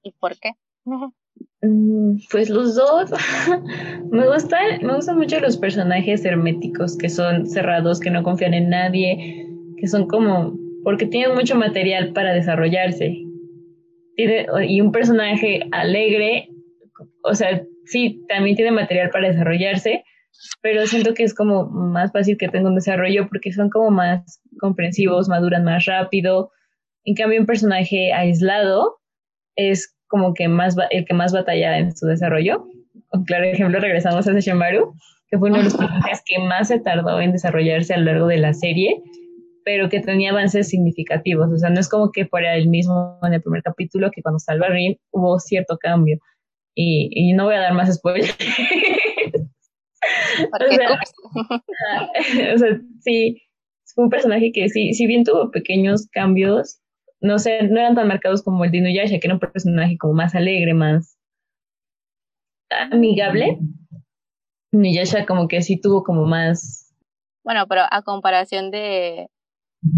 [0.01, 0.53] ¿Y por qué?
[1.63, 3.09] Mm, pues los dos.
[4.11, 9.47] me me gustan mucho los personajes herméticos que son cerrados, que no confían en nadie,
[9.77, 13.17] que son como porque tienen mucho material para desarrollarse.
[14.17, 16.49] y un personaje alegre,
[17.23, 20.03] o sea, sí, también tiene material para desarrollarse,
[20.61, 24.41] pero siento que es como más fácil que tenga un desarrollo porque son como más
[24.59, 26.51] comprensivos, maduran más rápido.
[27.05, 28.99] En cambio, un personaje aislado
[29.55, 32.67] es como que más el que más batalla en su desarrollo.
[33.13, 34.93] Un claro ejemplo, regresamos a Sesshomaru,
[35.27, 38.27] que fue uno de los personajes que más se tardó en desarrollarse a lo largo
[38.27, 39.01] de la serie,
[39.65, 41.51] pero que tenía avances significativos.
[41.51, 44.37] O sea, no es como que fuera el mismo en el primer capítulo que cuando
[44.37, 46.19] salva a Rin hubo cierto cambio
[46.75, 48.37] y, no voy a dar más spoilers.
[52.53, 53.41] o, sea, sí,
[53.95, 56.82] fue un personaje que sí, si bien tuvo pequeños cambios,
[57.23, 60.13] no sé, no eran tan marcados como el de Inuyasha, que era un personaje como
[60.13, 61.17] más alegre, más
[62.91, 63.59] amigable.
[64.73, 66.93] Inuyasha como que sí tuvo como más...
[67.45, 69.29] Bueno, pero a comparación de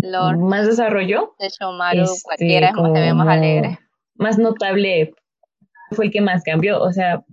[0.01, 0.37] Lord...
[0.37, 1.33] Más desarrollo.
[1.39, 3.79] De Shomaru, este, cualquiera es como, más alegre.
[4.15, 5.13] Más notable
[5.91, 7.23] fue el que más cambió, o sea,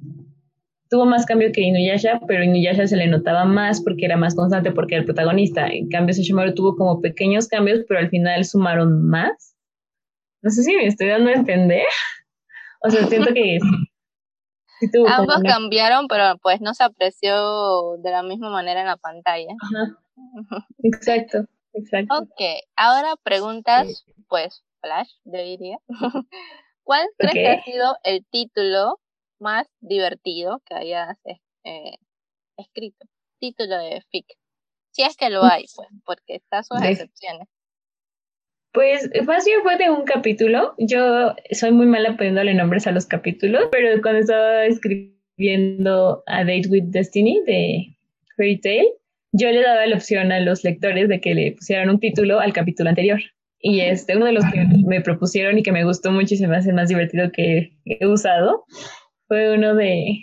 [0.88, 4.72] tuvo más cambio que Inuyasha, pero Inuyasha se le notaba más porque era más constante,
[4.72, 5.66] porque era el protagonista.
[5.66, 9.51] En cambio, Sesshomaru tuvo como pequeños cambios, pero al final sumaron más.
[10.42, 11.86] No sé si me estoy dando a entender.
[12.84, 13.58] O sea, siento que
[14.80, 19.54] sí, Ambos cambiaron, pero pues no se apreció de la misma manera en la pantalla.
[20.82, 22.14] Exacto, exacto.
[22.18, 22.40] Ok,
[22.76, 25.78] ahora preguntas, pues, flash, diría.
[26.82, 28.98] ¿Cuál crees que ha sido el título
[29.38, 31.16] más divertido que hayas
[31.64, 31.98] eh,
[32.56, 33.06] escrito?
[33.38, 34.26] Título de fic.
[34.90, 37.48] Si es que lo hay, pues, porque está sus excepciones.
[38.72, 40.74] Pues más bien fue de un capítulo.
[40.78, 46.68] Yo soy muy mala poniéndole nombres a los capítulos, pero cuando estaba escribiendo A Date
[46.68, 47.94] with Destiny de
[48.36, 48.86] Fairy Tail,
[49.32, 52.52] yo le daba la opción a los lectores de que le pusieran un título al
[52.52, 53.20] capítulo anterior.
[53.60, 56.48] Y este, uno de los que me propusieron y que me gustó mucho y se
[56.48, 58.64] me hace más divertido que he usado
[59.28, 60.18] fue uno de,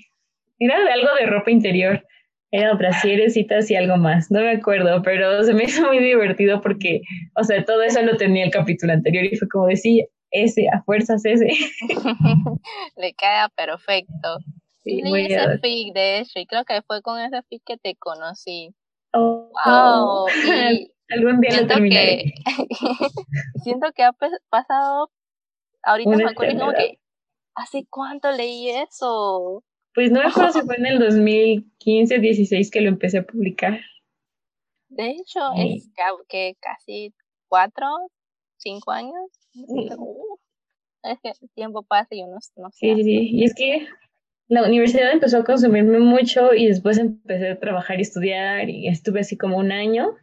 [0.60, 2.04] era de algo de ropa interior.
[2.52, 4.32] Era brasieres, citas y algo más.
[4.32, 7.02] No me acuerdo, pero se me hizo muy divertido porque,
[7.36, 10.82] o sea, todo eso lo tenía el capítulo anterior y fue como decir, ese, a
[10.84, 11.48] fuerzas ese.
[12.98, 14.40] Le queda perfecto.
[14.84, 17.96] Sí, leí ese fic, de hecho, y creo que fue con ese fic que te
[17.96, 18.74] conocí.
[19.14, 20.28] Oh, wow.
[21.10, 22.24] Algún día lo terminaré.
[22.24, 22.34] Que,
[23.64, 24.14] siento que ha
[24.50, 25.12] pasado,
[25.84, 27.00] ahorita me acuerdo como que,
[27.56, 29.64] ¿hace cuánto leí eso?
[29.94, 33.80] Pues no me acuerdo si fue en el 2015, 16 que lo empecé a publicar.
[34.90, 35.90] De hecho, es
[36.28, 37.14] que casi
[37.48, 37.88] cuatro,
[38.58, 39.14] cinco años.
[39.54, 42.78] es que el tiempo pasa y uno no sé.
[42.80, 43.30] Sí, sí, sí.
[43.32, 43.88] Y es que
[44.48, 49.20] la universidad empezó a consumirme mucho y después empecé a trabajar y estudiar y estuve
[49.20, 50.16] así como un año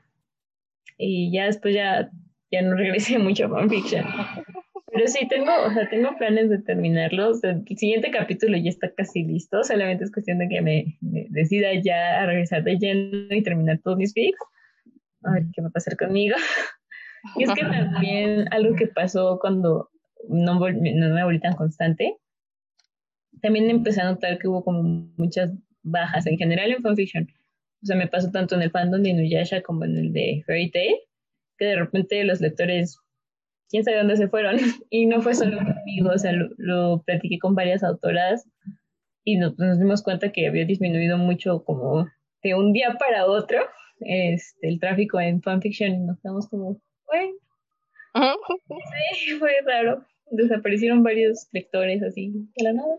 [0.99, 2.11] y ya después ya,
[2.51, 4.05] ya no regresé mucho a fanfiction.
[4.97, 7.45] Pero sí, tengo, o sea, tengo planes de terminarlos.
[7.45, 12.23] El siguiente capítulo ya está casi listo, solamente es cuestión de que me, decida ya
[12.23, 14.39] a regresar de lleno y terminar todos mis fics.
[15.23, 16.37] A ver qué va a pasar conmigo.
[17.37, 19.91] Y es que también algo que pasó cuando
[20.29, 22.17] no, no me volví tan constante,
[23.43, 24.83] también empecé a notar que hubo como
[25.17, 27.29] muchas bajas en general en fanfiction.
[27.83, 30.71] O sea, me pasó tanto en el fandom de Inuyasha como en el de Fairy
[30.71, 30.97] Tail,
[31.59, 32.99] que de repente los lectores
[33.69, 34.57] quién sabe dónde se fueron.
[34.91, 38.49] Y no fue solo conmigo, o sea, lo, platiqué con varias autoras
[39.25, 42.07] y nos, dimos cuenta que había disminuido mucho como
[42.43, 43.59] de un día para otro
[44.01, 47.33] este, el tráfico en fanfiction y nos quedamos como, bueno,
[49.15, 50.05] sí, fue raro.
[50.31, 52.97] Desaparecieron varios lectores así de la nada.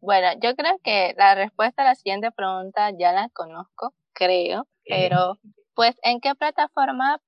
[0.00, 5.38] Bueno, yo creo que la respuesta a la siguiente pregunta ya la conozco, creo, pero
[5.74, 7.20] pues ¿en qué plataforma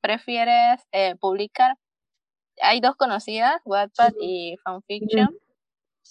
[0.00, 1.76] prefieres eh, publicar?
[2.62, 5.36] Hay dos conocidas, Wattpad y Fanfiction,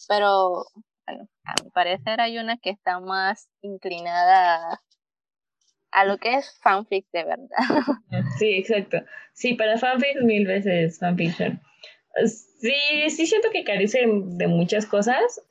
[0.08, 0.66] pero
[1.06, 4.80] bueno, a mi parecer hay una que está más inclinada
[5.92, 7.48] a, lo que es fanfic de verdad.
[8.40, 8.98] Sí, exacto.
[9.34, 11.62] Sí, para fanfic mil veces fanfiction.
[12.26, 15.42] Sí, sí siento que carece de muchas cosas,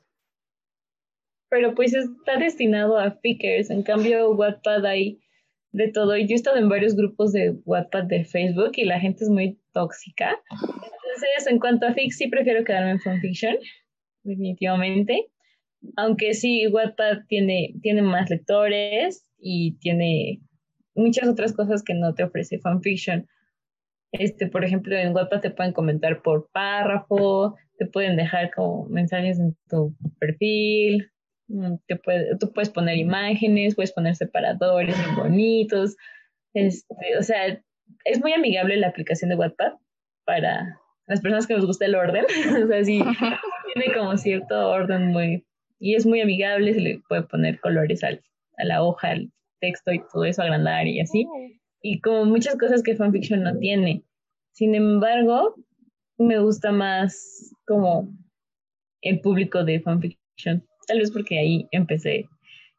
[1.49, 3.69] pero pues está destinado a fickers.
[3.69, 5.19] En cambio, Wattpad hay
[5.71, 6.17] de todo.
[6.17, 9.29] Y yo he estado en varios grupos de WhatsApp de Facebook y la gente es
[9.29, 10.37] muy tóxica.
[10.51, 13.55] Entonces, en cuanto a fic, sí prefiero quedarme en fanfiction,
[14.23, 15.27] definitivamente.
[15.95, 20.41] Aunque sí, WhatsApp tiene, tiene más lectores y tiene
[20.95, 23.27] muchas otras cosas que no te ofrece fanfiction.
[24.11, 29.39] Este, por ejemplo, en WhatsApp te pueden comentar por párrafo, te pueden dejar como mensajes
[29.39, 31.11] en tu perfil,
[31.87, 35.95] te puede, tú puedes poner imágenes, puedes poner separadores muy bonitos.
[36.53, 37.61] Este, o sea,
[38.05, 39.79] es muy amigable la aplicación de WhatsApp
[40.25, 42.25] para las personas que nos gusta el orden.
[42.63, 43.01] o sea, sí,
[43.73, 45.45] tiene como cierto orden muy...
[45.81, 48.21] Y es muy amigable, se le puede poner colores al,
[48.57, 49.31] a la hoja, al
[49.61, 51.25] texto y todo eso, agrandar y así.
[51.81, 54.03] Y como muchas cosas que fanfiction no tiene.
[54.51, 55.55] Sin embargo,
[56.17, 58.09] me gusta más como
[59.01, 62.27] el público de fanfiction tal vez porque ahí empecé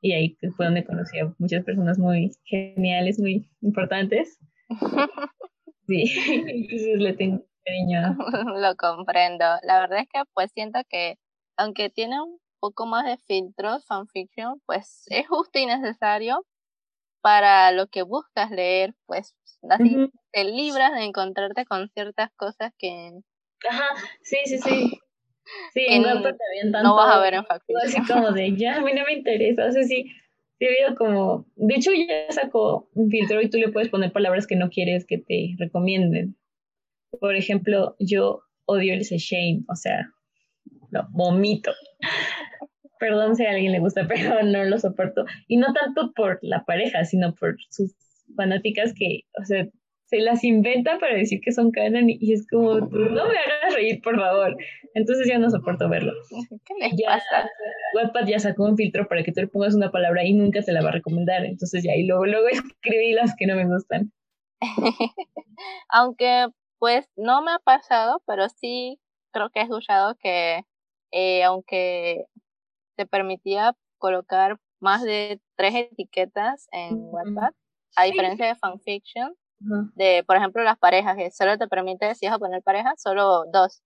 [0.01, 4.39] y ahí fue donde conocí a muchas personas muy geniales, muy importantes.
[5.87, 6.05] Sí,
[6.47, 8.17] entonces le tengo cariño.
[8.61, 9.45] Lo comprendo.
[9.65, 11.19] La verdad es que pues siento que
[11.57, 16.47] aunque tiene un poco más de filtros fanfiction, pues es justo y necesario
[17.23, 19.35] para lo que buscas leer, pues
[19.69, 23.11] así te libras de encontrarte con ciertas cosas que...
[23.69, 23.89] Ajá,
[24.23, 25.01] sí, sí, sí.
[25.75, 26.31] Sí, en tanto,
[26.83, 27.79] no vas a ver en Factory.
[27.85, 29.67] Así como de, ya, a mí no me interesa.
[29.67, 30.11] O sea, sí,
[30.59, 34.47] sí he como, de hecho ya sacó un filtro y tú le puedes poner palabras
[34.47, 36.37] que no quieres que te recomienden.
[37.19, 40.11] Por ejemplo, yo odio el shame, o sea,
[40.91, 41.73] lo vomito.
[42.99, 45.25] Perdón si a alguien le gusta, pero no lo soporto.
[45.49, 47.95] Y no tanto por la pareja, sino por sus
[48.37, 49.67] fanáticas que, o sea,
[50.11, 52.89] se las inventan para decir que son canon y es como, no
[53.29, 54.57] me hagas reír, por favor.
[54.95, 56.13] Entonces ya no soporto verlo.
[56.67, 57.49] ¿Qué ya, pasa?
[57.95, 60.73] Wattpad ya sacó un filtro para que tú le pongas una palabra y nunca te
[60.73, 61.45] la va a recomendar.
[61.45, 64.13] Entonces ya, y luego, luego escribí las que no me gustan.
[65.89, 66.49] Aunque,
[66.81, 68.99] pues, no me ha pasado, pero sí
[69.31, 70.65] creo que he escuchado que,
[71.13, 72.25] eh, aunque
[72.97, 77.53] se permitía colocar más de tres etiquetas en Wattpad,
[77.95, 82.37] a diferencia de fanfiction, de, por ejemplo, las parejas, que solo te permite, si vas
[82.37, 83.83] a poner pareja, solo dos.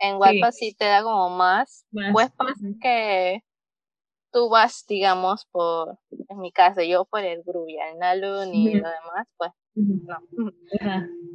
[0.00, 0.74] En Wattpad sí.
[0.74, 1.84] te da como más.
[2.12, 3.42] Pues pasa que
[4.32, 8.88] tú vas, digamos, por, en mi caso, yo por el Grubia, el Nalun y lo
[8.88, 10.18] demás, pues no.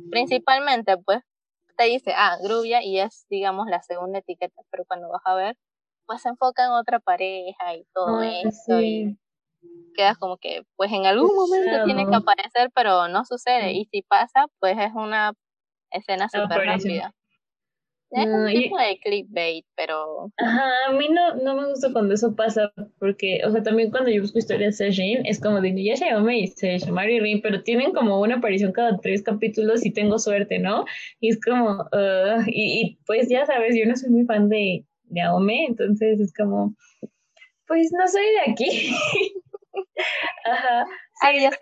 [0.09, 1.21] Principalmente, pues,
[1.77, 5.57] te dice, ah, Grubia y es, digamos, la segunda etiqueta, pero cuando vas a ver,
[6.05, 9.17] pues se enfoca en otra pareja y todo ah, eso y
[9.95, 14.01] quedas como que, pues en algún momento tiene que aparecer, pero no sucede y si
[14.03, 15.33] pasa, pues es una
[15.91, 17.13] escena súper rápida.
[18.11, 20.31] Es un tipo de clickbait, pero...
[20.37, 24.09] Ajá, a mí no, no me gusta cuando eso pasa, porque, o sea, también cuando
[24.09, 27.41] yo busco historias de Rin, es como de ya se llama y se llama Rin,
[27.41, 30.85] pero tienen como una aparición cada tres capítulos y tengo suerte, ¿no?
[31.19, 31.89] Y es como,
[32.47, 36.33] y, y, pues ya sabes, yo no soy muy fan de, de Aome, entonces es
[36.33, 36.73] como,
[37.67, 38.95] pues no soy de aquí.
[40.45, 40.85] Ajá.
[41.21, 41.55] Adiós.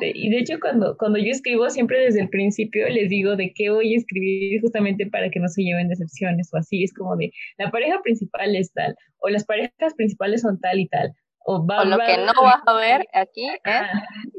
[0.00, 3.70] Y de hecho, cuando, cuando yo escribo, siempre desde el principio les digo de qué
[3.70, 6.84] voy a escribir justamente para que no se lleven decepciones o así.
[6.84, 10.88] Es como de la pareja principal es tal, o las parejas principales son tal y
[10.88, 11.12] tal.
[11.48, 13.82] O, va, lo que no vas a ver aquí, ¿eh?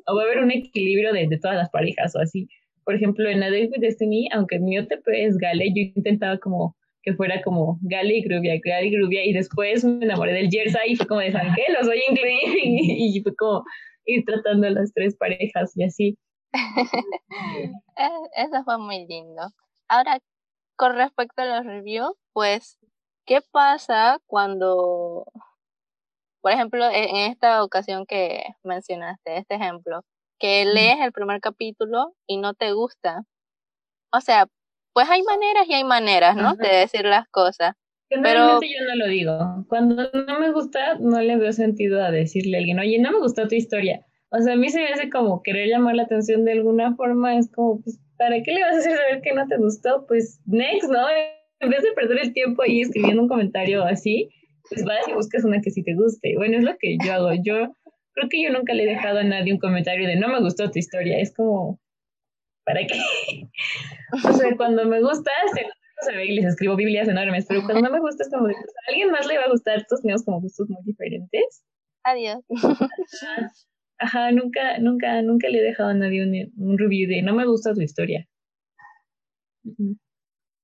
[0.05, 2.47] O va a haber un equilibrio de, de, todas las parejas o así.
[2.83, 6.76] Por ejemplo, en A Day with Destiny, aunque mi OTP es Gale, yo intentaba como
[7.07, 10.91] que fuera como Gale y Grubia, Gale y Grubia, y después me enamoré del Jersey
[10.91, 13.63] y fue como de San los voy a incluir, y fue como,
[14.05, 16.17] ir tratando a las tres parejas y así.
[18.35, 19.41] Eso fue muy lindo.
[19.87, 20.19] Ahora,
[20.75, 22.77] con respecto a los reviews, pues,
[23.25, 25.23] ¿qué pasa cuando,
[26.41, 30.01] por ejemplo, e-, en esta ocasión que mencionaste, este ejemplo,
[30.39, 33.21] que lees el primer capítulo y no te gusta?
[34.11, 34.47] O sea,
[34.97, 36.55] pues hay maneras y hay maneras, ¿no?
[36.55, 37.75] De decir las cosas.
[38.09, 39.65] Generalmente yo no lo digo.
[39.69, 43.19] Cuando no me gusta, no le veo sentido a decirle a alguien, oye, no me
[43.19, 44.03] gustó tu historia.
[44.31, 47.37] O sea, a mí se me hace como querer llamar la atención de alguna forma.
[47.37, 50.03] Es como, pues, ¿para qué le vas a hacer saber que no te gustó?
[50.07, 51.05] Pues, next, ¿no?
[51.59, 54.31] En vez de perder el tiempo ahí escribiendo un comentario así,
[54.67, 56.33] pues vas y buscas una que sí te guste.
[56.37, 57.33] Bueno, es lo que yo hago.
[57.35, 57.71] Yo
[58.13, 60.71] creo que yo nunca le he dejado a nadie un comentario de no me gustó
[60.71, 61.19] tu historia.
[61.19, 61.79] Es como,
[62.67, 62.99] ¿para qué?
[64.29, 65.65] o sea, cuando me gusta, se
[66.23, 68.91] y les escribo Biblias enormes, pero cuando no me gusta es como de, pues, ¿a
[68.91, 69.83] alguien más le va a gustar?
[69.87, 71.63] Todos tenemos como gustos muy diferentes.
[72.03, 72.43] Adiós.
[73.99, 77.73] Ajá, nunca, nunca, nunca le he dejado a nadie un, review de no me gusta
[77.73, 78.27] tu historia.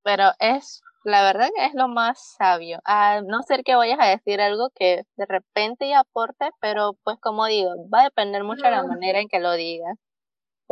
[0.03, 2.79] Pero es, la verdad que es lo más sabio.
[2.85, 7.17] A no ser que vayas a decir algo que de repente ya aporte, pero pues
[7.19, 9.97] como digo, va a depender mucho de la manera en que lo digas.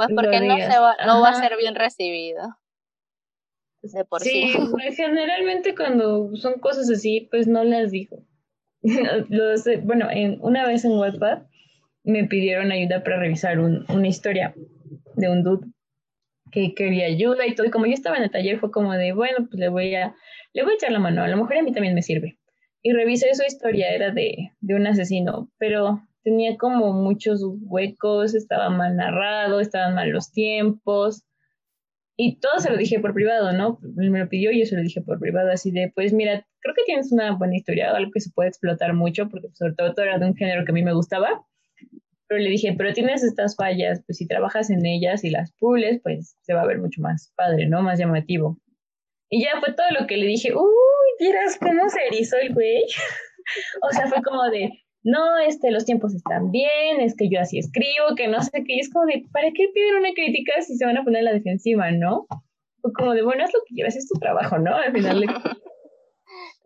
[0.08, 2.42] Pues porque no, se va, no va a ser bien recibido
[4.20, 4.54] sí.
[4.72, 8.24] Pues, generalmente cuando son cosas así, pues no las digo.
[9.84, 11.48] bueno, en, una vez en WhatsApp
[12.04, 14.56] me pidieron ayuda para revisar una historia
[15.16, 15.68] de un dude
[16.52, 17.68] que quería ayuda y todo.
[17.68, 20.16] Y como yo estaba en el taller, fue como de, bueno, pues le voy a,
[20.54, 21.24] le voy a echar la mano.
[21.24, 22.40] A lo mejor a mí también me sirve.
[22.82, 28.70] Y revisé su historia, era de, de un asesino, pero tenía como muchos huecos, estaba
[28.70, 31.24] mal narrado, estaban mal los tiempos.
[32.18, 33.80] Y todo se lo dije por privado, ¿no?
[33.82, 36.76] me lo pidió y yo se lo dije por privado, así de, pues mira, creo
[36.76, 40.06] que tienes una buena historia, algo que se puede explotar mucho, porque sobre todo todo
[40.06, 41.44] era de un género que a mí me gustaba.
[42.28, 46.00] Pero le dije, pero tienes estas fallas, pues si trabajas en ellas y las pules,
[46.04, 47.82] pues se va a ver mucho más padre, ¿no?
[47.82, 48.58] Más llamativo.
[49.30, 50.70] Y ya fue todo lo que le dije, uy,
[51.20, 52.84] miras cómo se erizó el güey.
[53.82, 54.72] o sea, fue como de,
[55.04, 58.76] no, este, los tiempos están bien, es que yo así escribo, que no sé qué,
[58.76, 61.34] y es como de, ¿para qué piden una crítica si se van a poner la
[61.34, 62.28] defensiva, no?
[62.84, 64.76] O como de, bueno, es lo que quieras, es tu trabajo, ¿no?
[64.76, 65.26] Al final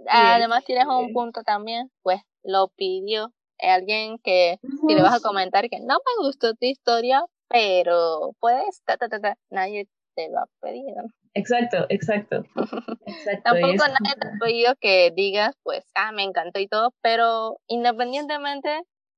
[0.07, 5.69] Además tienes un punto también, pues lo pidió alguien que, si le vas a comentar
[5.69, 10.39] que no me gustó tu historia, pero puedes, ta, ta, ta, ta, nadie te lo
[10.39, 11.03] ha pedido.
[11.35, 12.43] Exacto, exacto.
[13.43, 18.69] Tampoco nadie te ha pedido que digas, pues, ah, me encantó y todo, pero independientemente,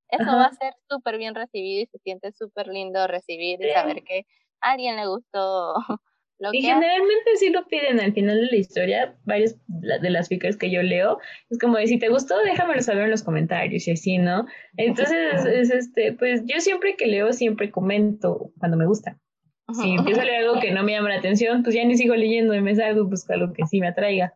[0.10, 4.04] eso va a ser súper bien recibido y se siente súper lindo recibir y saber
[4.04, 4.26] que
[4.62, 5.76] a alguien le gustó
[6.40, 10.58] lo y generalmente sí lo piden al final de la historia, varios de las speakers
[10.58, 13.92] que yo leo, es como de si te gustó, déjamelo saber en los comentarios y
[13.92, 14.46] así, ¿no?
[14.78, 19.20] Entonces, es este, pues yo siempre que leo, siempre comento cuando me gusta.
[19.74, 22.16] Si empiezo a leer algo que no me llama la atención, pues ya ni sigo
[22.16, 24.34] leyendo y me salgo y busco algo que sí me atraiga.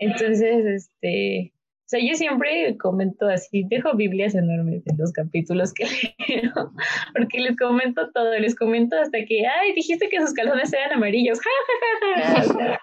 [0.00, 1.52] Entonces, este,
[1.84, 5.84] o sea, yo siempre comento así, dejo Biblias enormes en los capítulos que
[6.28, 6.72] leo,
[7.14, 11.40] porque les comento todo, les comento hasta que, ay, dijiste que sus calzones eran amarillos,
[11.40, 12.80] ja,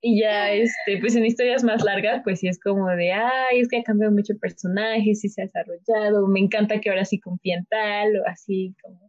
[0.00, 3.68] Y ya, este, pues en historias más largas, pues sí es como de, ay, es
[3.68, 7.20] que ha cambiado mucho el personaje, sí se ha desarrollado, me encanta que ahora sí
[7.20, 9.05] confíen tal, o así como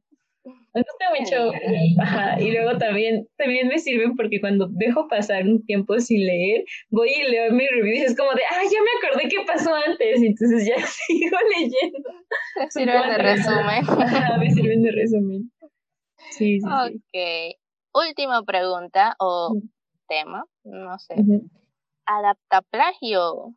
[0.78, 2.02] Me gusta mucho.
[2.02, 6.66] Ajá, y luego también, también me sirven porque cuando dejo pasar un tiempo sin leer,
[6.92, 9.74] voy y leo mi review y es como de, ah, ya me acordé qué pasó
[9.74, 12.10] antes, entonces ya sigo leyendo.
[12.58, 13.86] Me sirven de resumen.
[13.88, 15.52] Ajá, me sirven de resumen.
[16.30, 17.58] Sí, sí, Ok.
[17.94, 19.56] Última pregunta o
[20.08, 21.16] tema, no sé.
[22.06, 23.56] ¿Adapta plagio?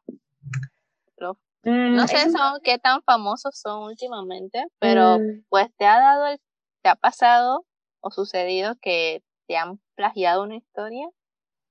[1.65, 5.45] Mm, no sé son, qué tan famosos son últimamente, pero mm.
[5.51, 6.41] pues te ha dado el,
[6.83, 7.67] te ha pasado
[8.01, 11.09] o sucedido que te han plagiado una historia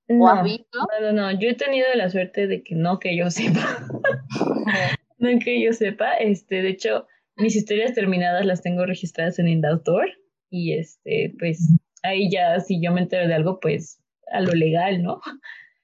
[0.10, 0.80] no, o has visto.
[1.02, 3.86] No, no, yo he tenido la suerte de que no que yo sepa.
[5.20, 10.10] no que yo sepa, este, de hecho, mis historias terminadas las tengo registradas en Indautor
[10.50, 11.60] y este, pues
[12.04, 14.02] ahí ya si yo me entero de algo, pues
[14.32, 15.22] a lo legal, ¿no?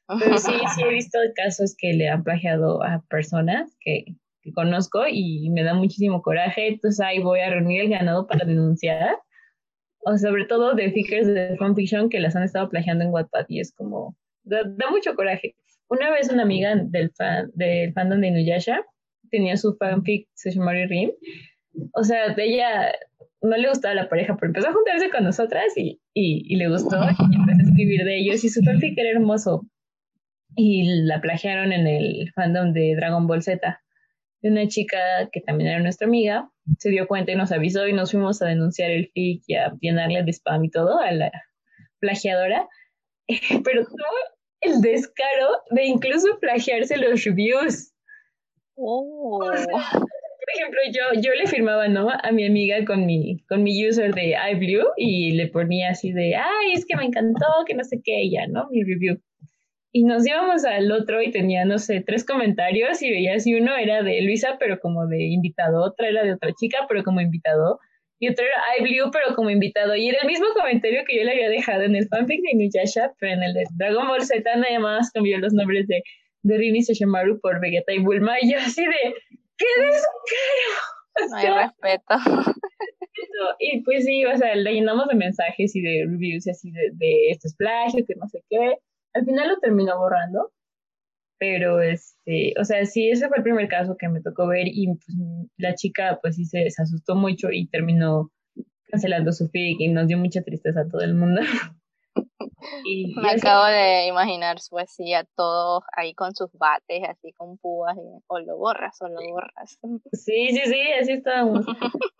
[0.20, 4.06] Pero sí, sí he visto casos que le han plagiado a personas que,
[4.54, 6.68] conozco y me da muchísimo coraje.
[6.68, 9.18] Entonces ahí voy a reunir el ganado para denunciar.
[10.08, 13.60] O sobre todo de figures de fanfiction que las han estado plagiando en Wattpad y
[13.60, 15.56] es como, da, mucho coraje.
[15.90, 18.86] Una vez una amiga del, fan, del fandom de Inuyasha
[19.32, 21.12] tenía su fanfic, se llama Rim.
[21.94, 22.92] O sea, ella
[23.42, 26.98] no le gustaba la pareja, pero empezó a juntarse con nosotras y, y, le gustó
[26.98, 29.68] y empezó a escribir de ellos y su fanfic era hermoso.
[30.56, 33.82] Y la plagiaron en el fandom de Dragon Ball Z.
[34.42, 34.98] Una chica
[35.32, 38.48] que también era nuestra amiga se dio cuenta y nos avisó y nos fuimos a
[38.48, 41.32] denunciar el fic y a llenarle de spam y todo a la
[42.00, 42.68] plagiadora.
[43.64, 44.06] Pero tuvo
[44.62, 47.92] el descaro de incluso plagiarse los reviews.
[48.76, 49.40] Oh
[50.46, 52.10] por ejemplo, yo, yo le firmaba, ¿no?
[52.10, 56.36] A mi amiga con mi, con mi user de iBlue y le ponía así de,
[56.36, 58.70] ay, es que me encantó, que no sé qué, ella, ¿no?
[58.70, 59.20] Mi review.
[59.96, 63.78] Y nos íbamos al otro y tenía, no sé, tres comentarios y veía si uno
[63.78, 67.80] era de Luisa, pero como de invitado, otra era de otra chica, pero como invitado,
[68.20, 69.96] y otro era iBlue, pero como invitado.
[69.96, 73.14] Y era el mismo comentario que yo le había dejado en el fanfic de Inuyasha,
[73.22, 76.04] pero en el de Dragon Ball Z nada más cambió los nombres de,
[76.44, 78.36] de Rini Sesshomaru por Vegeta y Bulma.
[78.42, 79.16] Y yo así de,
[79.58, 81.30] ¡Qué descaro!
[81.30, 82.16] No hay respeto.
[83.60, 86.92] Y pues sí, o sea, le llenamos de mensajes y de reviews y así de,
[86.94, 88.76] de esto es plagio, que no sé qué.
[89.16, 90.52] Al final lo terminó borrando,
[91.40, 94.88] pero este, o sea, sí, ese fue el primer caso que me tocó ver y
[94.88, 95.18] pues,
[95.58, 98.32] la chica pues sí se, se asustó mucho y terminó
[98.92, 101.42] cancelando su feed y nos dio mucha tristeza a todo el mundo.
[103.22, 107.98] Me acabo de imaginar su poesía todos ahí con sus bates, así con púas,
[108.28, 109.80] o lo borras o lo borras.
[110.14, 111.66] Sí, sí, sí, así estábamos.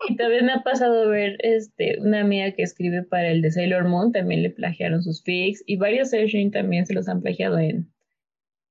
[0.08, 3.84] y también me ha pasado ver este, una amiga que escribe para el de Sailor
[3.84, 7.92] Moon, también le plagiaron sus fics, y varios Sershin también se los han plagiado en,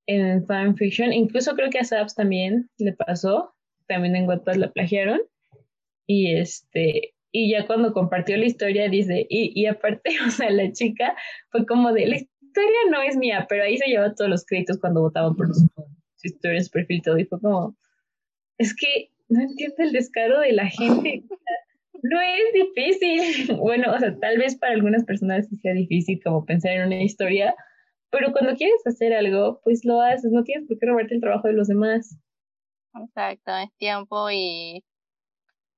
[0.07, 3.55] en fanfiction, incluso creo que a Saps también le pasó,
[3.87, 5.21] también en Wattpad la plagiaron,
[6.07, 10.71] y este, y ya cuando compartió la historia dice, y, y aparte, o sea, la
[10.71, 11.15] chica
[11.49, 14.79] fue como de, la historia no es mía, pero ahí se lleva todos los créditos
[14.79, 15.67] cuando votaban por su,
[16.23, 17.75] historia, su perfil, todo, y fue como,
[18.57, 21.25] es que no entiendo el descaro de la gente.
[22.03, 23.57] No es difícil.
[23.59, 27.03] Bueno, o sea, tal vez para algunas personas sí sea difícil como pensar en una
[27.03, 27.53] historia,
[28.11, 31.49] pero cuando quieres hacer algo, pues lo haces, no tienes por qué robarte el trabajo
[31.49, 32.17] de los demás.
[32.93, 34.85] Exacto, es tiempo y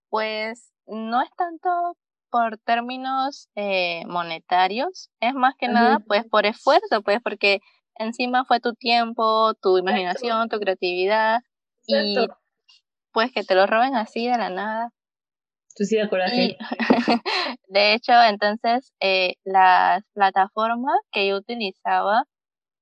[0.10, 1.98] pues no es tanto
[2.30, 7.62] por términos eh, monetarios, es más que nada pues por esfuerzo, pues porque
[7.96, 11.42] encima fue tu tiempo, tu imaginación, tu creatividad
[11.86, 12.16] y
[13.12, 14.92] pues que te lo roben así de la nada.
[15.76, 16.58] Tú sí de coraje.
[17.68, 22.24] de hecho, entonces eh, las plataformas que yo utilizaba,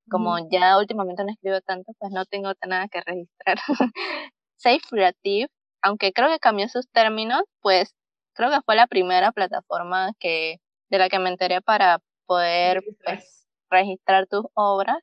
[0.08, 3.58] como ya últimamente no escribo tanto, pues no tengo nada que registrar.
[4.56, 5.48] Safe Creative
[5.86, 7.94] aunque creo que cambió sus términos, pues
[8.34, 10.56] creo que fue la primera plataforma que
[10.90, 14.98] de la que me enteré para poder pues, registrar tus obras,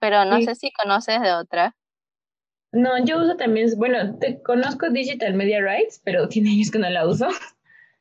[0.00, 1.76] pero no sé si conoces de otra.
[2.72, 6.90] No, yo uso también, bueno, te conozco Digital Media Rights, pero tiene años que no
[6.90, 7.28] la uso.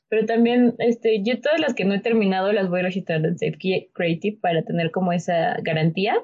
[0.09, 3.89] Pero también, este, yo todas las que no he terminado las voy registrando en Safe
[3.93, 6.15] Creative para tener como esa garantía.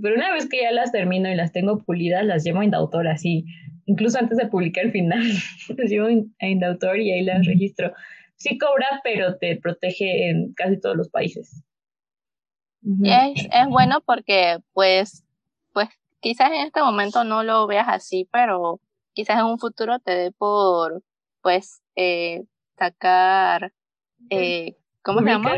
[0.00, 3.08] Pero una vez que ya las termino y las tengo pulidas, las llevo en autor
[3.08, 3.44] así
[3.86, 5.22] incluso antes de publicar el final,
[5.68, 7.92] los llevo en autor y ahí las registro.
[8.36, 11.64] Sí cobra, pero te protege en casi todos los países.
[13.02, 15.24] es, es bueno porque pues,
[15.72, 15.88] pues
[16.20, 18.80] quizás en este momento no lo veas así, pero
[19.14, 21.02] quizás en un futuro te dé por
[21.40, 22.42] pues eh,
[22.76, 23.72] sacar,
[24.30, 25.52] eh, ¿cómo se llama?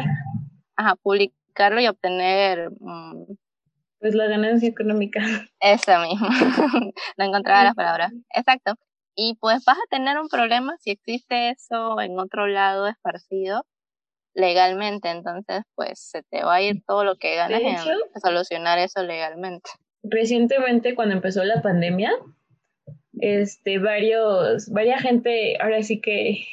[0.77, 3.25] Ajá, publicarlo y obtener mm,
[4.01, 5.21] pues la ganancia económica.
[5.61, 6.29] Eso mismo.
[7.17, 8.13] no encontraba las palabras.
[8.35, 8.75] Exacto.
[9.15, 13.67] Y pues vas a tener un problema si existe eso en otro lado esparcido.
[14.35, 17.79] legalmente, entonces pues se te va a ir todo lo que ganas en
[18.23, 19.69] solucionar eso legalmente.
[20.05, 22.13] Recientemente cuando empezó la pandemia,
[23.21, 26.45] este varios, varias gente, ahora sí que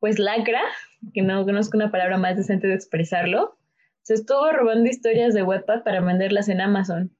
[0.00, 0.62] pues lacra,
[1.14, 3.56] que no conozco una palabra más decente de expresarlo,
[4.02, 7.16] se estuvo robando historias de Wattpad para venderlas en Amazon.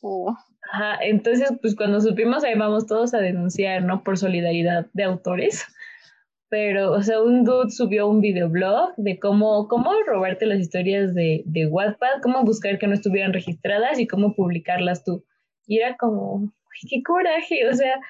[0.00, 0.32] Uh.
[0.72, 4.02] Ajá, entonces, pues cuando supimos, ahí vamos todos a denunciar, ¿no?
[4.02, 5.66] Por solidaridad de autores.
[6.48, 11.42] Pero, o sea, un dude subió un videoblog de cómo, cómo robarte las historias de,
[11.46, 15.24] de Wattpad, cómo buscar que no estuvieran registradas y cómo publicarlas tú.
[15.66, 16.52] Y era como,
[16.88, 18.00] qué coraje, o sea,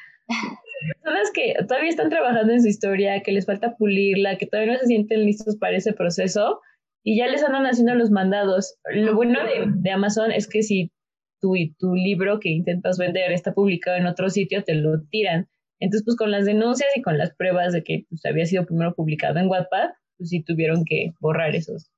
[0.94, 4.78] personas que todavía están trabajando en su historia, que les falta pulirla, que todavía no
[4.78, 6.61] se sienten listos para ese proceso
[7.03, 8.78] y ya les andan haciendo los mandados.
[8.92, 10.92] Lo bueno de, de Amazon es que si
[11.40, 15.48] tu, tu libro que intentas vender está publicado en otro sitio, te lo tiran.
[15.80, 18.94] Entonces, pues con las denuncias y con las pruebas de que pues, había sido primero
[18.94, 21.90] publicado en Wattpad, pues sí tuvieron que borrar esos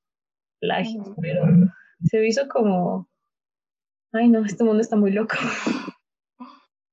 [0.59, 1.07] plagios.
[1.21, 1.45] Pero
[2.03, 3.07] se hizo como,
[4.11, 5.35] ay no, este mundo está muy loco.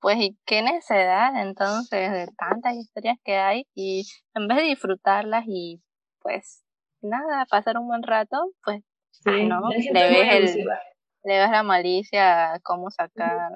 [0.01, 4.05] Pues y qué necesidad entonces de tantas historias que hay y
[4.35, 5.81] en vez de disfrutarlas y
[6.21, 6.65] pues
[7.03, 8.83] nada, pasar un buen rato, pues
[9.25, 10.69] no, le ves el,
[11.25, 13.53] le das la malicia cómo sacar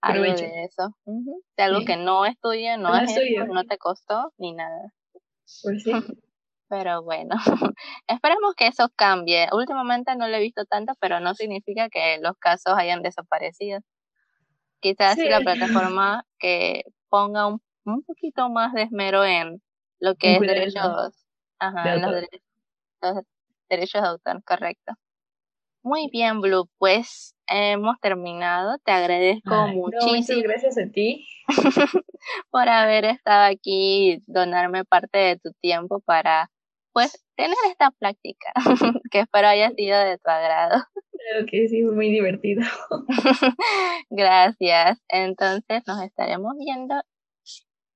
[0.00, 0.96] algo de eso.
[1.56, 3.14] De algo que no es tuyo, no, es,
[3.48, 4.92] no te costó ni nada.
[5.62, 5.92] Pues sí.
[6.68, 7.36] Pero bueno,
[8.08, 9.48] esperemos que eso cambie.
[9.52, 13.78] Últimamente no lo he visto tanto, pero no significa que los casos hayan desaparecido.
[14.80, 19.62] Quizás si la plataforma que ponga un, un, poquito más de esmero en
[20.00, 21.26] lo que es derechos,
[21.60, 22.40] ajá, los, derechos,
[23.02, 23.24] los
[23.68, 24.94] derechos de autor, correcto.
[25.82, 28.76] Muy bien, Blue, pues hemos terminado.
[28.84, 30.16] Te agradezco muchísimo.
[30.16, 31.28] muchas gracias a ti.
[32.50, 36.50] por haber estado aquí, donarme parte de tu tiempo para,
[36.92, 38.52] pues, tener esta práctica,
[39.12, 40.82] que espero haya sido de tu agrado.
[41.12, 42.62] Creo que sí, muy divertido.
[44.10, 44.98] gracias.
[45.08, 46.94] Entonces nos estaremos viendo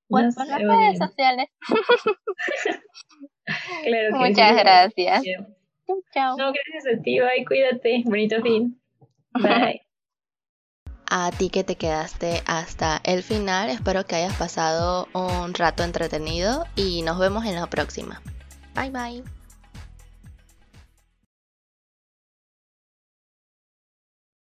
[0.09, 1.48] pues, por las redes sociales.
[3.84, 5.22] claro que Muchas gracias.
[6.14, 6.36] Chao.
[6.36, 7.18] No, gracias a ti.
[7.18, 8.03] Bye, cuídate.
[8.05, 8.80] Bonito fin.
[9.32, 9.82] Bye.
[11.12, 16.66] A ti que te quedaste hasta el final, espero que hayas pasado un rato entretenido
[16.76, 18.22] y nos vemos en la próxima.
[18.76, 19.39] Bye bye.